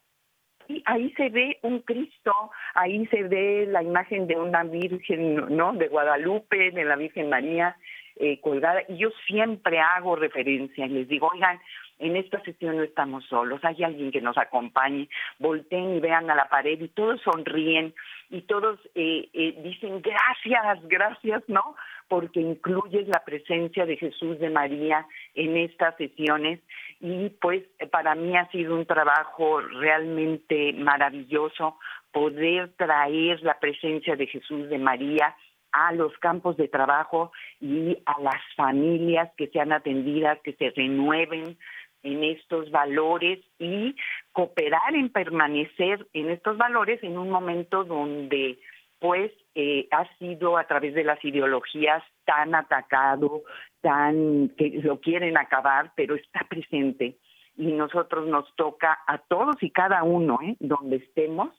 [0.68, 2.34] y ahí se ve un Cristo,
[2.74, 5.74] ahí se ve la imagen de una Virgen, ¿no?
[5.74, 7.76] De Guadalupe, de la Virgen María
[8.18, 8.82] eh, colgada.
[8.88, 11.60] Y yo siempre hago referencia y les digo, oigan,
[12.00, 16.36] en esta sesión no estamos solos, hay alguien que nos acompañe, volteen y vean a
[16.36, 17.94] la pared y todos sonríen
[18.30, 21.76] y todos eh, eh, dicen gracias, gracias, ¿no?
[22.08, 26.60] Porque incluyes la presencia de Jesús de María en estas sesiones.
[27.00, 31.78] Y pues para mí ha sido un trabajo realmente maravilloso
[32.12, 35.36] poder traer la presencia de Jesús de María
[35.72, 41.58] a los campos de trabajo y a las familias que sean atendidas, que se renueven
[42.04, 43.96] en estos valores y
[44.32, 48.60] cooperar en permanecer en estos valores en un momento donde
[49.00, 53.42] pues eh, ha sido a través de las ideologías tan atacado,
[53.82, 57.18] tan que lo quieren acabar, pero está presente
[57.56, 60.56] y nosotros nos toca a todos y cada uno, ¿eh?
[60.60, 61.50] donde estemos,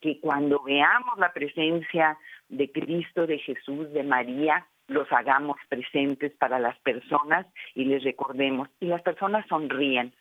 [0.00, 6.58] que cuando veamos la presencia de Cristo, de Jesús, de María, los hagamos presentes para
[6.58, 8.68] las personas y les recordemos.
[8.80, 10.12] Y las personas sonríen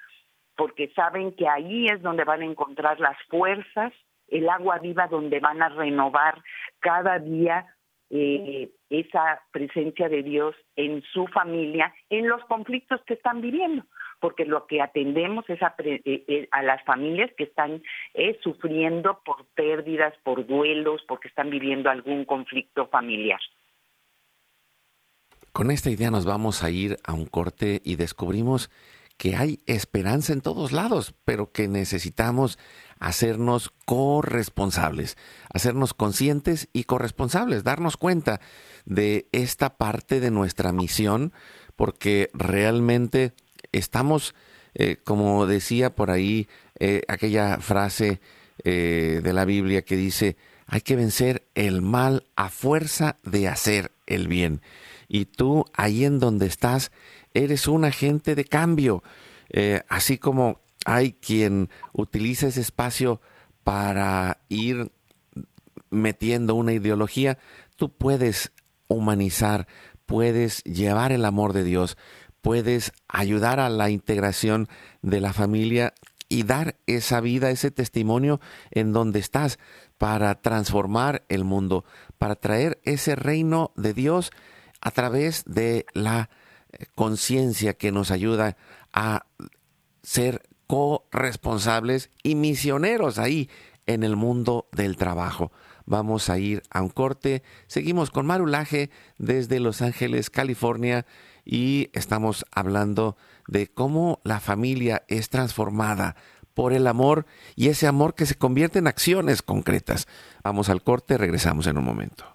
[0.56, 3.94] porque saben que ahí es donde van a encontrar las fuerzas,
[4.28, 6.42] el agua viva donde van a renovar
[6.80, 7.66] cada día
[8.10, 13.84] eh, esa presencia de Dios en su familia, en los conflictos que están viviendo,
[14.20, 17.82] porque lo que atendemos es a, eh, eh, las familias que están
[18.44, 23.40] sufriendo por pérdidas, por duelos, porque están viviendo algún conflicto familiar.
[25.52, 28.70] Con esta idea nos vamos a ir a un corte y descubrimos
[29.18, 32.60] que hay esperanza en todos lados, pero que necesitamos
[33.00, 35.18] hacernos corresponsables,
[35.52, 38.40] hacernos conscientes y corresponsables, darnos cuenta
[38.86, 41.34] de esta parte de nuestra misión,
[41.76, 43.34] porque realmente
[43.72, 44.34] estamos,
[44.74, 46.48] eh, como decía por ahí
[46.80, 48.22] eh, aquella frase
[48.64, 53.92] eh, de la Biblia que dice, hay que vencer el mal a fuerza de hacer
[54.08, 54.62] el bien.
[55.08, 56.92] Y tú, ahí en donde estás,
[57.34, 59.04] eres un agente de cambio.
[59.88, 63.20] Así como hay quien utiliza ese espacio
[63.64, 64.92] para ir
[65.90, 67.38] metiendo una ideología,
[67.76, 68.52] tú puedes
[68.88, 69.68] humanizar,
[70.06, 71.98] puedes llevar el amor de Dios,
[72.42, 74.70] puedes ayudar a la integración
[75.02, 75.94] de la familia
[76.30, 78.40] y dar esa vida, ese testimonio
[78.72, 79.58] en donde estás
[79.98, 81.86] para transformar el mundo,
[82.18, 84.32] para traer ese reino de Dios
[84.82, 86.30] a través de la
[86.94, 88.58] conciencia que nos ayuda
[88.94, 89.26] a
[90.04, 93.50] ser corresponsables y misioneros ahí
[93.86, 95.52] en el mundo del trabajo.
[95.86, 97.44] Vamos a ir a un corte.
[97.68, 101.06] Seguimos con Marulaje desde Los Ángeles, California,
[101.46, 106.16] y estamos hablando de cómo la familia es transformada
[106.56, 110.08] por el amor y ese amor que se convierte en acciones concretas.
[110.44, 112.35] Vamos al corte, regresamos en un momento.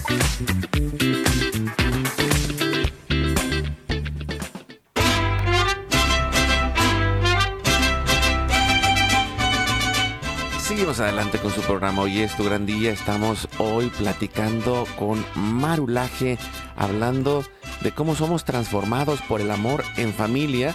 [10.66, 12.02] Seguimos adelante con su programa.
[12.02, 12.92] Hoy es tu gran día.
[12.92, 16.40] Estamos hoy platicando con Marulaje,
[16.76, 17.44] hablando
[17.84, 20.74] de cómo somos transformados por el amor en familia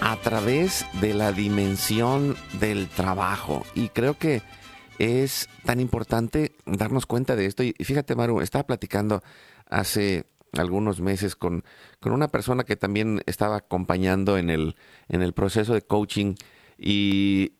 [0.00, 3.66] a través de la dimensión del trabajo.
[3.74, 4.42] Y creo que
[5.00, 7.64] es tan importante darnos cuenta de esto.
[7.64, 9.20] Y fíjate, Maru, estaba platicando
[9.68, 11.64] hace algunos meses con,
[11.98, 14.76] con una persona que también estaba acompañando en el,
[15.08, 16.36] en el proceso de coaching
[16.78, 17.54] y,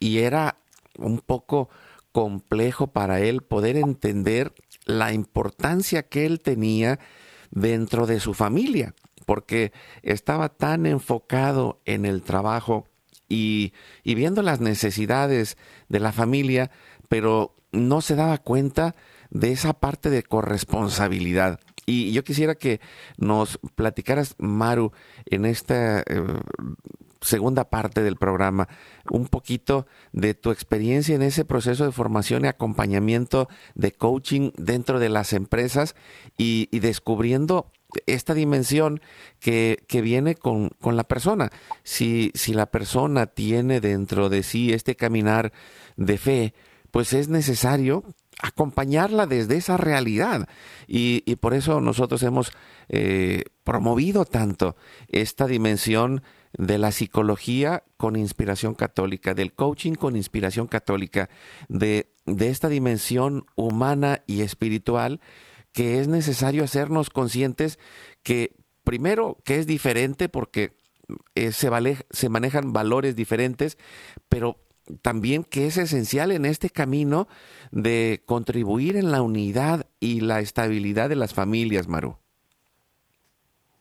[0.00, 0.58] y era
[0.98, 1.68] un poco
[2.12, 4.54] complejo para él poder entender
[4.86, 6.98] la importancia que él tenía
[7.50, 8.94] dentro de su familia,
[9.26, 9.72] porque
[10.02, 12.86] estaba tan enfocado en el trabajo
[13.28, 13.72] y,
[14.04, 15.56] viendo las necesidades
[15.88, 16.70] de la familia,
[17.08, 18.94] pero no se daba cuenta
[19.30, 21.60] de esa parte de corresponsabilidad.
[21.84, 22.80] Y yo quisiera que
[23.16, 24.92] nos platicaras, Maru,
[25.26, 26.24] en esta eh,
[27.20, 28.68] segunda parte del programa,
[29.10, 34.98] un poquito de tu experiencia en ese proceso de formación y acompañamiento de coaching dentro
[34.98, 35.94] de las empresas
[36.36, 37.72] y, descubriendo
[38.06, 39.00] esta dimensión
[39.40, 41.50] que, viene con, la persona.
[41.82, 45.52] Si, si la persona tiene dentro de sí este caminar
[45.96, 46.54] de fe,
[46.90, 48.04] pues es necesario
[48.42, 50.48] acompañarla desde esa realidad.
[50.86, 52.52] Y, por eso nosotros hemos
[52.88, 54.76] eh, promovido tanto
[55.08, 56.22] esta dimensión
[56.56, 61.28] de la psicología con inspiración católica, del coaching con inspiración católica,
[61.68, 65.20] de, de esta dimensión humana y espiritual
[65.72, 67.78] que es necesario hacernos conscientes
[68.22, 70.74] que primero que es diferente porque
[71.34, 71.70] eh, se,
[72.10, 73.76] se manejan valores diferentes,
[74.28, 74.58] pero
[75.02, 77.28] también que es esencial en este camino
[77.72, 82.18] de contribuir en la unidad y la estabilidad de las familias, Maru.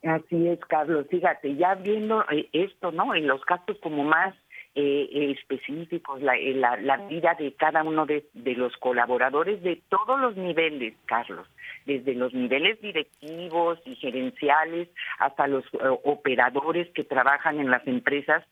[0.06, 1.08] Así es, Carlos.
[1.10, 3.16] Fíjate, ya viendo eh, esto, ¿no?
[3.16, 4.36] En los casos como más
[4.76, 6.36] eh, eh, específicos, la,
[6.78, 8.24] la, vida de cada uno de,
[8.56, 11.48] los colaboradores de todos los niveles, Carlos,
[11.88, 15.64] desde los niveles directivos y gerenciales hasta los
[16.04, 18.44] operadores que trabajan en las empresas,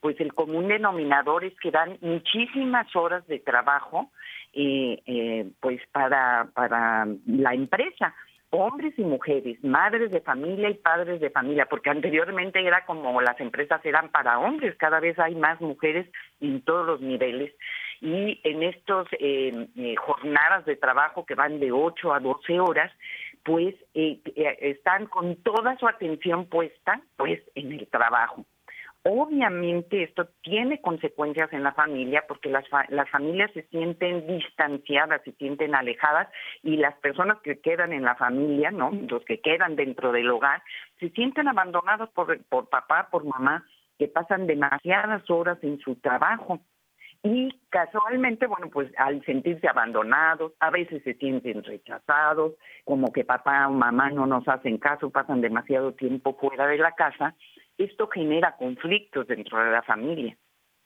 [0.00, 4.10] pues el común denominador es que dan muchísimas horas de trabajo
[5.60, 8.14] pues para, para la empresa
[8.50, 13.40] hombres y mujeres, madres de familia y padres de familia, porque anteriormente era como las
[13.40, 16.06] empresas eran para hombres, cada vez hay más mujeres
[16.40, 17.52] en todos los niveles.
[18.00, 22.92] Y en estos eh, eh, jornadas de trabajo que van de 8 a 12 horas,
[23.44, 24.20] pues eh,
[24.60, 28.44] están con toda su atención puesta pues en el trabajo.
[29.02, 35.32] Obviamente esto tiene consecuencias en la familia porque las, las familias se sienten distanciadas, se
[35.32, 36.28] sienten alejadas
[36.62, 38.90] y las personas que quedan en la familia, ¿no?
[38.90, 40.62] Los que quedan dentro del hogar,
[40.98, 43.64] se sienten abandonados por, por papá, por mamá,
[43.98, 46.60] que pasan demasiadas horas en su trabajo.
[47.22, 52.52] Y casualmente, bueno, pues al sentirse abandonados, a veces se sienten rechazados,
[52.84, 56.92] como que papá o mamá no nos hacen caso, pasan demasiado tiempo fuera de la
[56.92, 57.34] casa
[57.84, 60.36] esto genera conflictos dentro de la familia.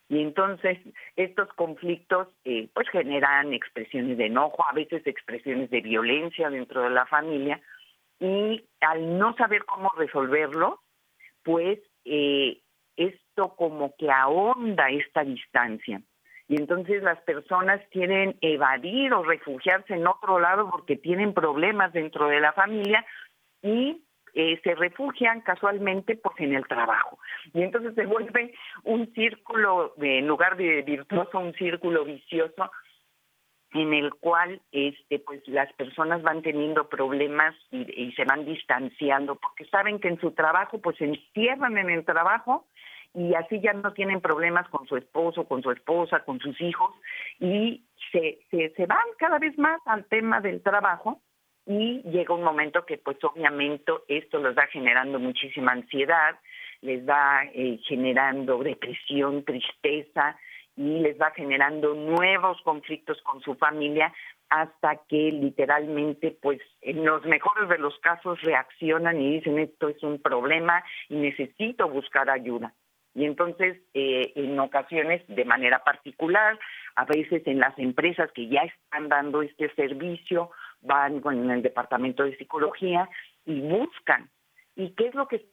[0.09, 0.79] Y entonces
[1.17, 6.91] estos conflictos eh, pues generan expresiones de enojo, a veces expresiones de violencia dentro de
[6.91, 7.61] la familia
[8.21, 10.81] y al no saber cómo resolverlo,
[11.43, 12.61] pues eh,
[12.97, 16.03] esto como que ahonda esta distancia.
[16.47, 22.29] Y entonces las personas quieren evadir o refugiarse en otro lado porque tienen problemas dentro
[22.29, 23.05] de la familia
[23.63, 24.05] y
[24.35, 27.19] eh, se refugian casualmente pues en el trabajo.
[27.53, 32.71] Y entonces se vuelve un círculo en lugar de virtuoso un círculo vicioso
[33.73, 39.65] en el cual este pues las personas van teniendo problemas y, se van distanciando porque
[39.67, 42.67] saben que en su trabajo pues se encierran en el trabajo
[43.15, 46.91] y así ya no tienen problemas con su esposo, con su esposa, con sus hijos
[47.41, 51.21] y se, se, se van cada vez más al tema del trabajo
[51.67, 56.39] y llega un momento que pues obviamente esto los va generando muchísima ansiedad,
[56.83, 60.37] les va eh, generando depresión, tristeza,
[60.77, 64.13] y les va generando nuevos conflictos con su familia
[64.51, 70.03] hasta que literalmente, pues en los mejores de los casos reaccionan y dicen esto es
[70.03, 72.75] un problema y necesito buscar ayuda.
[73.15, 76.59] Y entonces, eh, en ocasiones, de manera particular,
[76.97, 80.51] a veces en las empresas que ya están dando este servicio,
[80.85, 83.09] van con el departamento de psicología
[83.45, 84.31] y buscan.
[84.77, 85.47] ¿Y qué es lo que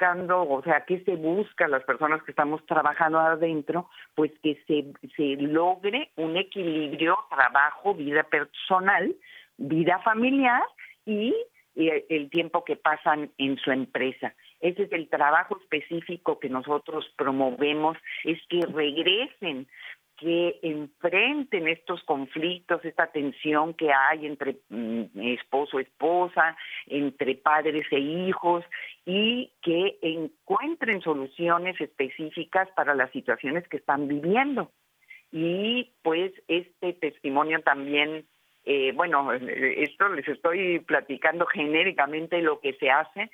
[0.00, 3.90] o sea, ¿qué se busca las personas que estamos trabajando adentro?
[4.14, 9.14] Pues que se, se logre un equilibrio trabajo, vida personal,
[9.56, 10.62] vida familiar
[11.04, 11.34] y
[11.74, 14.34] el tiempo que pasan en su empresa.
[14.60, 19.68] Ese es el trabajo específico que nosotros promovemos, es que regresen
[20.18, 26.56] que enfrenten estos conflictos, esta tensión que hay entre mm, esposo, esposa,
[26.86, 28.64] entre padres e hijos
[29.06, 34.72] y que encuentren soluciones específicas para las situaciones que están viviendo.
[35.30, 38.26] Y pues este testimonio también,
[38.64, 43.30] eh, bueno, esto les estoy platicando genéricamente lo que se hace,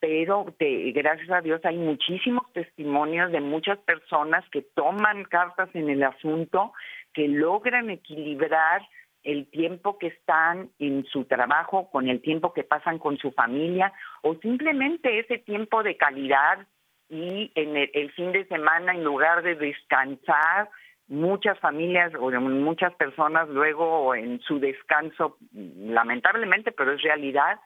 [0.00, 6.02] pero gracias a Dios hay muchísimos testimonios de muchas personas que toman cartas en el
[6.02, 6.72] asunto,
[7.12, 8.82] que logran equilibrar
[9.24, 13.92] el tiempo que están en su trabajo con el tiempo que pasan con su familia
[14.22, 16.66] o simplemente ese tiempo de calidad
[17.10, 20.70] y en el, fin de semana en lugar de descansar
[21.08, 27.58] muchas familias o muchas personas luego en su descanso lamentablemente pero es realidad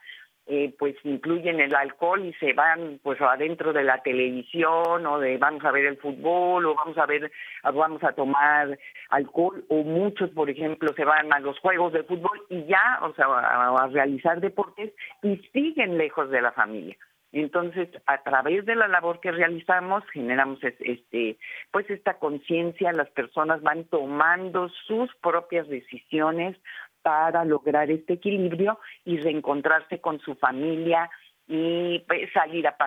[0.45, 5.37] eh, pues incluyen el alcohol y se van pues adentro de la televisión o de
[5.37, 7.31] vamos a ver el fútbol o vamos a ver
[7.63, 8.77] vamos a tomar
[9.09, 13.13] alcohol o muchos por ejemplo se van a los juegos de fútbol y ya o
[13.13, 14.91] sea a, realizar deportes
[15.21, 16.97] y siguen lejos de la familia.
[17.31, 21.37] Entonces, a través de la labor que realizamos, generamos este,
[21.71, 26.55] pues esta conciencia, las personas van tomando sus propias decisiones,
[27.03, 31.09] para lograr este equilibrio y reencontrarse con su familia
[31.47, 32.77] y pues, salir a,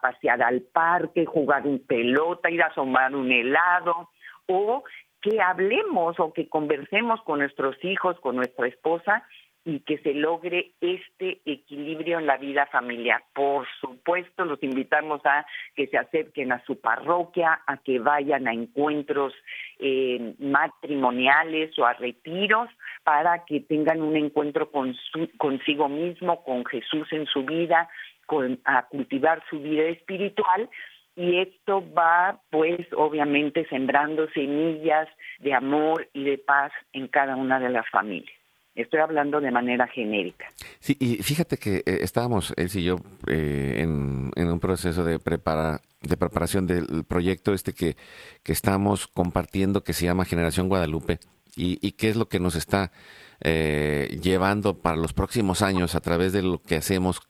[0.00, 4.10] pasear al parque, jugar un pelota, ir a tomar un helado
[4.46, 4.84] o
[5.22, 9.24] que hablemos o que conversemos con nuestros hijos, con nuestra esposa
[9.64, 13.22] y que se logre este equilibrio en la vida familiar.
[13.34, 18.52] Por supuesto, los invitamos a que se acerquen a su parroquia, a que vayan a
[18.52, 19.34] encuentros
[19.78, 22.68] eh, matrimoniales o a retiros
[23.04, 24.96] para que tengan un encuentro con
[25.36, 27.88] consigo mismo, con Jesús en su vida,
[28.26, 30.70] con, a cultivar su vida espiritual
[31.16, 35.08] y esto va pues obviamente sembrando semillas
[35.40, 38.39] de amor y de paz en cada una de las familias.
[38.82, 40.46] Estoy hablando de manera genérica.
[40.78, 45.80] Sí, y fíjate que eh, estábamos, él y yo, eh, en, un proceso de, prepara,
[46.00, 47.96] de preparación del proyecto este que,
[48.42, 51.18] que estamos compartiendo, que se llama Generación Guadalupe,
[51.56, 52.92] y, y qué es lo que nos está
[53.40, 57.20] eh, llevando para los próximos años a través de lo que hacemos.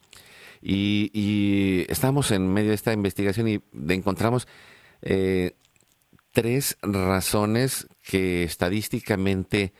[0.63, 4.47] Y, y estamos en medio de esta investigación y encontramos
[6.33, 9.73] tres razones que estadísticamente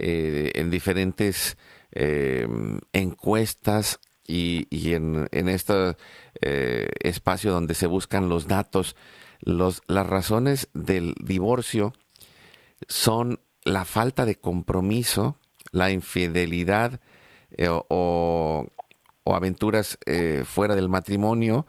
[0.00, 1.58] eh, en diferentes
[1.90, 2.46] eh,
[2.92, 5.96] encuestas y, en, este
[6.40, 8.94] eh, espacio donde se buscan los datos,
[9.40, 11.94] los, las razones del divorcio
[12.86, 15.36] son la falta de compromiso,
[15.72, 17.00] la infidelidad
[17.68, 18.68] o,
[19.24, 19.98] o, aventuras
[20.44, 21.66] fuera del matrimonio,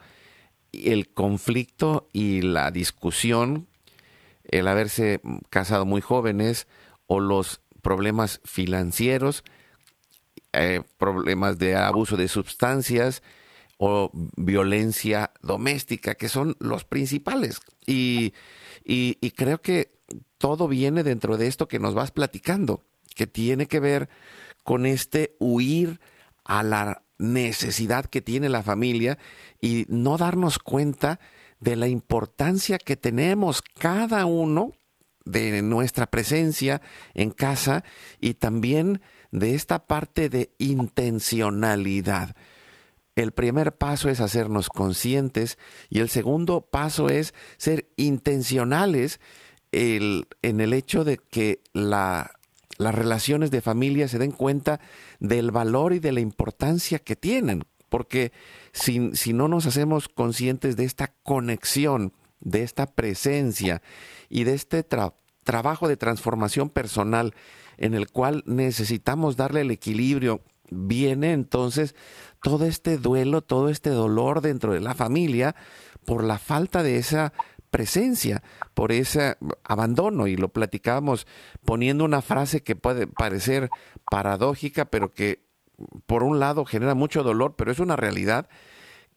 [0.71, 3.67] el conflicto y la discusión,
[4.43, 5.19] el haberse
[5.49, 6.67] casado muy jóvenes
[7.07, 9.43] o los problemas financieros,
[10.53, 13.23] eh, problemas de abuso de sustancias
[13.79, 17.61] o violencia doméstica, que son los principales.
[17.87, 18.35] Y,
[18.83, 19.91] y, creo que
[20.37, 22.83] todo viene dentro de esto que nos vas platicando,
[23.15, 24.07] que tiene que ver
[24.63, 25.99] con este huir
[26.43, 29.17] a la necesidad que tiene la familia
[29.59, 31.19] y no darnos cuenta
[31.59, 34.73] de la importancia que tenemos cada uno
[35.25, 36.81] de nuestra presencia
[37.13, 37.83] en casa
[38.19, 39.01] y también
[39.31, 42.35] de esta parte de intencionalidad.
[43.15, 45.57] el primer paso es hacernos conscientes
[45.89, 49.19] y el segundo paso es ser intencionales
[49.71, 52.29] en el hecho de que las
[52.77, 54.79] relaciones de familia se den cuenta
[55.19, 57.65] del valor y de la importancia que tienen.
[57.89, 58.31] Porque
[58.71, 63.81] si, si no nos hacemos conscientes de esta conexión, de esta presencia
[64.29, 64.85] y de este
[65.43, 67.33] trabajo de transformación personal
[67.77, 71.95] en el cual necesitamos darle el equilibrio, viene entonces
[72.41, 75.55] todo este duelo, todo este dolor dentro de la familia
[76.05, 77.33] por la falta de esa
[77.71, 80.27] presencia, por ese abandono.
[80.27, 81.27] Y lo platicábamos
[81.65, 83.69] poniendo una frase que puede parecer
[84.09, 85.45] paradójica, pero que
[86.05, 88.49] por un lado genera mucho dolor, pero es una realidad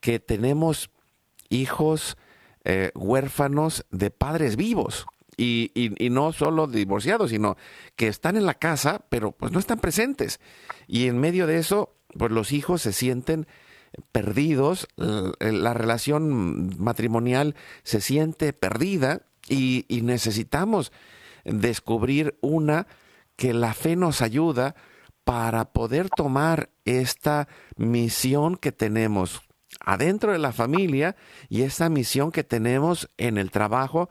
[0.00, 0.90] que tenemos
[1.48, 2.16] hijos
[2.64, 5.06] eh, huérfanos de padres vivos.
[5.36, 7.56] Y, y, no solo divorciados, sino
[7.96, 10.40] que están en la casa, pero pues no están presentes.
[10.86, 13.46] Y en medio de eso, pues los hijos se sienten
[14.12, 20.92] perdidos, la relación matrimonial se siente perdida y, y necesitamos
[21.44, 22.86] descubrir una
[23.36, 24.76] que la fe nos ayuda
[25.24, 29.42] para poder tomar esta misión que tenemos
[29.80, 31.16] adentro de la familia
[31.48, 34.10] y esta misión que tenemos en el trabajo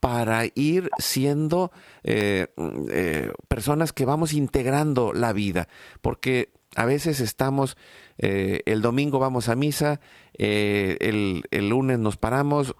[0.00, 1.72] para ir siendo
[2.04, 2.48] eh,
[2.90, 5.68] eh, personas que vamos integrando la vida,
[6.00, 7.76] porque a veces estamos,
[8.18, 10.00] eh, el domingo vamos a misa,
[10.34, 12.74] el, lunes nos paramos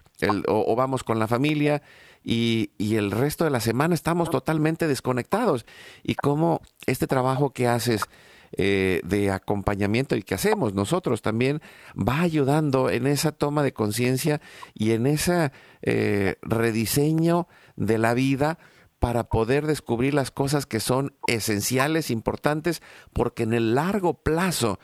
[0.47, 1.81] o, vamos con la familia
[2.23, 5.65] y, y, el resto de la semana estamos totalmente desconectados.
[6.03, 8.05] Y cómo este trabajo que haces
[8.53, 11.61] eh, de acompañamiento y que hacemos nosotros también
[11.95, 14.41] va ayudando en esa toma de conciencia
[14.73, 18.57] y en ese eh, rediseño de la vida
[18.99, 22.81] para poder descubrir las cosas que son esenciales, importantes,
[23.13, 24.79] porque en el largo plazo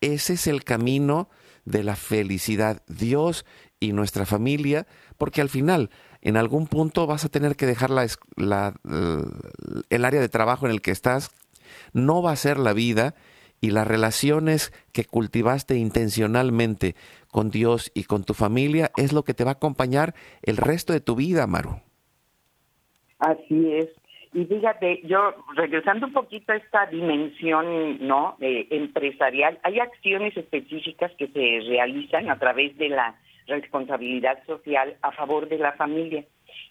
[0.00, 1.28] ese es el camino
[1.64, 2.82] de la felicidad.
[2.86, 3.44] Dios
[3.80, 4.86] y nuestra familia,
[5.18, 5.90] porque al final,
[6.20, 8.74] en algún punto vas a tener que dejar la,
[9.90, 11.30] el área de trabajo en el que estás,
[11.92, 13.14] no va a ser la vida
[13.60, 16.94] y las relaciones que cultivaste intencionalmente
[17.30, 20.92] con Dios y con tu familia es lo que te va a acompañar el resto
[20.92, 21.80] de tu vida, Maru.
[23.18, 23.88] Así es.
[24.34, 31.10] Y fíjate, yo regresando un poquito a esta dimensión no eh, empresarial, hay acciones específicas
[31.16, 36.24] que se realizan a través de la responsabilidad social a favor de la familia.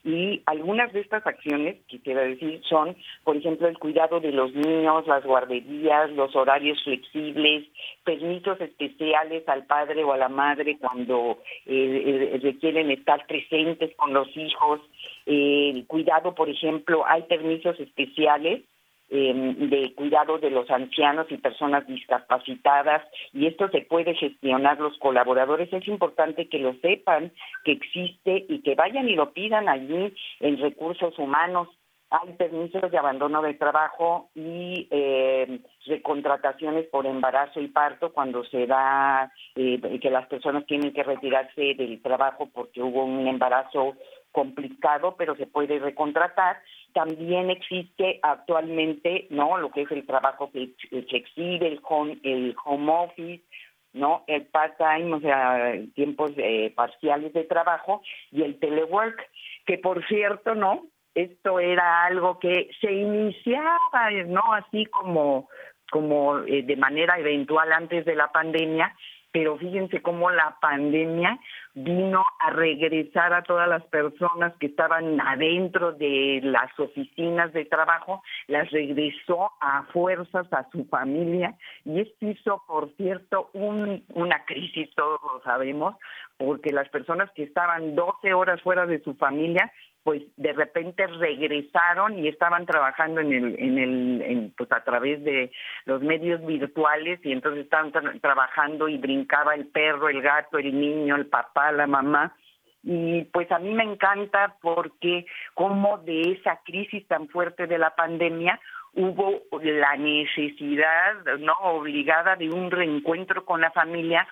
[0.05, 5.07] Y algunas de estas acciones, quisiera decir, son, por ejemplo, el cuidado de los niños,
[5.07, 7.67] las guarderías, los horarios flexibles,
[8.03, 14.13] permisos especiales al padre o a la madre cuando eh, eh, requieren estar presentes con
[14.13, 14.79] los hijos,
[15.25, 18.61] el cuidado, por ejemplo, hay permisos especiales
[19.07, 23.03] Em, de cuidado de los ancianos y personas discapacitadas
[23.33, 25.71] y esto se puede gestionar los colaboradores.
[25.71, 27.31] Es importante que lo sepan,
[27.63, 31.67] que existe y que vayan y lo pidan allí en recursos humanos.
[32.09, 38.65] Hay permisos de abandono de trabajo y eh, recontrataciones por embarazo y parto cuando se
[38.65, 43.95] da eh, que las personas tienen que retirarse del trabajo porque hubo un embarazo
[44.31, 46.57] complicado, pero se puede recontratar.
[46.95, 49.57] También existe actualmente, ¿no?
[49.57, 53.43] Lo que es el trabajo flexible, el home, el home office,
[53.91, 54.23] ¿no?
[54.27, 59.29] El part-time, o sea, tiempos eh, parciales de trabajo y el telework,
[59.65, 60.85] que por cierto, ¿no?
[61.13, 64.53] Esto era algo que se iniciaba, ¿no?
[64.53, 65.49] Así como
[65.91, 68.95] como eh, de manera eventual antes de la pandemia,
[69.35, 71.37] pero fíjense cómo la pandemia
[71.73, 78.23] vino a regresar a todas las personas que estaban adentro de las oficinas de trabajo,
[78.47, 85.19] las regresó a fuerzas a su familia y esto hizo, por cierto, una crisis, todos
[85.21, 85.97] lo sabemos,
[86.37, 89.69] porque las personas que estaban 12 horas fuera de su familia
[90.05, 95.51] pues de repente regresaron y estaban trabajando en el en el pues a través de
[95.85, 97.91] los medios virtuales y entonces estaban
[98.21, 102.35] trabajando y brincaba el perro, el gato, el niño, el papá, la mamá
[102.83, 105.25] y pues a mí me encanta porque
[105.55, 108.59] como de esa crisis tan fuerte de la pandemia
[108.93, 114.27] hubo la necesidad no obligada de un reencuentro con la familia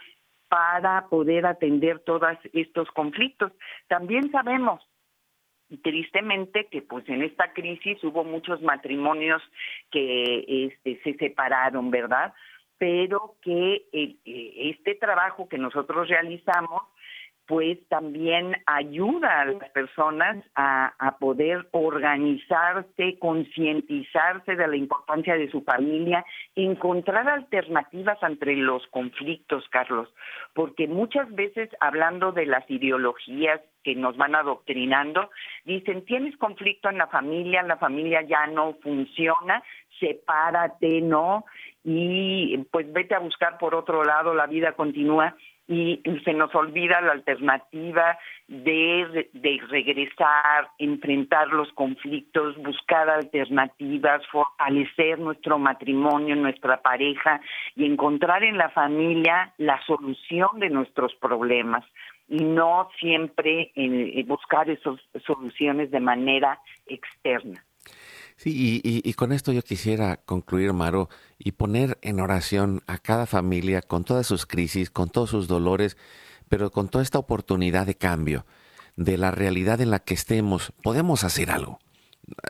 [0.50, 3.52] para poder atender todos estos conflictos.
[3.88, 4.88] También sabemos
[5.82, 9.42] tristemente que pues en esta crisis hubo muchos matrimonios
[9.92, 12.34] que este, se separaron, ¿verdad?
[12.78, 14.16] Pero que eh,
[14.56, 16.82] este trabajo que nosotros realizamos
[17.46, 25.62] pues también ayuda a las personas a, poder organizarse, concientizarse de la importancia de su
[25.62, 26.26] familia,
[26.56, 30.10] encontrar alternativas entre los conflictos, Carlos,
[30.54, 35.30] porque muchas veces hablando de las ideologías que nos van adoctrinando,
[35.66, 39.62] dicen, tienes conflicto en la familia, la familia ya no funciona,
[40.00, 41.46] sepárate, ¿no?
[41.84, 45.36] Y pues vete a buscar por otro lado, la vida continúa
[45.68, 55.20] y se nos olvida la alternativa de, de, regresar, enfrentar los conflictos, buscar alternativas, fortalecer
[55.20, 57.40] nuestro matrimonio, nuestra pareja
[57.76, 61.86] y encontrar en la familia la solución de nuestros problemas
[62.28, 67.64] y no siempre en, buscar esas soluciones de manera externa.
[68.44, 71.08] Sí, y, con esto yo quisiera concluir, Maro,
[71.40, 75.96] y poner en oración a cada familia con todas sus crisis, con todos sus dolores,
[76.50, 78.46] pero con toda esta oportunidad de cambio,
[78.98, 81.80] de la realidad en la que estemos, podemos hacer algo.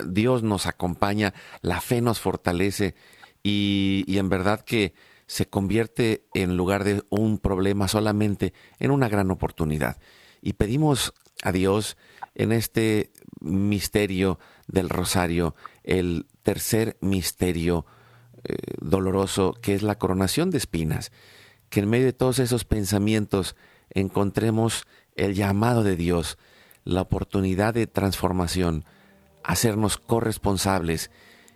[0.03, 2.95] Dios nos acompaña, la fe nos fortalece
[3.43, 4.95] y, y en verdad que
[5.27, 9.99] se convierte en lugar de un problema solamente en una gran oportunidad.
[10.41, 11.13] Y pedimos
[11.43, 11.97] a Dios
[12.33, 17.85] en este misterio del rosario, el tercer misterio
[18.43, 21.11] eh, doloroso que es la coronación de espinas,
[21.69, 23.55] que en medio de todos esos pensamientos
[23.89, 26.37] encontremos el llamado de Dios,
[26.83, 28.85] la oportunidad de transformación,
[29.43, 31.11] hacernos corresponsables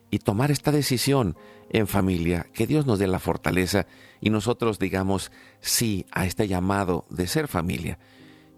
[0.09, 1.35] y tomar esta decisión
[1.69, 3.87] en familia, que Dios nos dé la fortaleza
[4.21, 7.99] y nosotros digamos sí a este llamado de ser familia.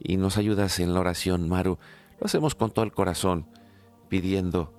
[0.02, 1.78] Y nos ayudas en la oración, Maru.
[2.20, 3.48] Lo hacemos con todo el corazón,
[4.08, 4.79] pidiendo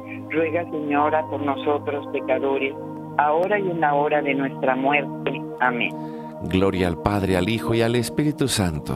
[0.31, 2.73] ruega Señora por nosotros pecadores,
[3.17, 5.41] ahora y en la hora de nuestra muerte.
[5.59, 5.91] Amén.
[6.43, 8.95] Gloria al Padre, al Hijo y al Espíritu Santo.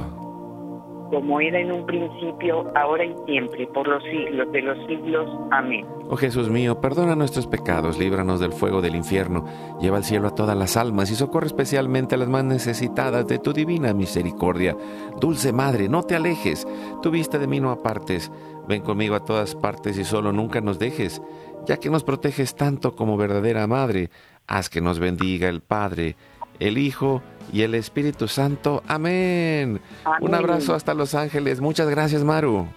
[1.11, 5.29] Como era en un principio, ahora y siempre, por los siglos de los siglos.
[5.51, 5.85] Amén.
[6.09, 9.45] Oh Jesús mío, perdona nuestros pecados, líbranos del fuego del infierno,
[9.79, 13.37] lleva al cielo a todas las almas y socorre especialmente a las más necesitadas de
[13.37, 14.75] tu divina misericordia.
[15.19, 16.67] Dulce Madre, no te alejes,
[17.03, 18.31] tu vista de mí no apartes
[18.67, 21.21] Ven conmigo a todas partes y solo nunca nos dejes,
[21.65, 24.09] ya que nos proteges tanto como verdadera madre.
[24.47, 26.15] Haz que nos bendiga el Padre,
[26.59, 28.83] el Hijo y el Espíritu Santo.
[28.87, 29.81] Amén.
[30.21, 31.61] Un abrazo hasta Los Ángeles.
[31.61, 32.67] Muchas gracias, Maru.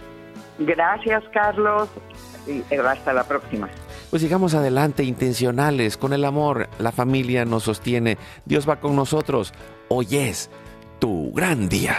[0.59, 1.89] Gracias, Carlos.
[2.47, 3.69] Y hasta la próxima.
[4.11, 6.69] Pues sigamos adelante, intencionales, con el amor.
[6.79, 8.17] La familia nos sostiene.
[8.47, 9.53] Dios va con nosotros.
[9.89, 10.51] Hoy es
[10.99, 11.95] tu gran día.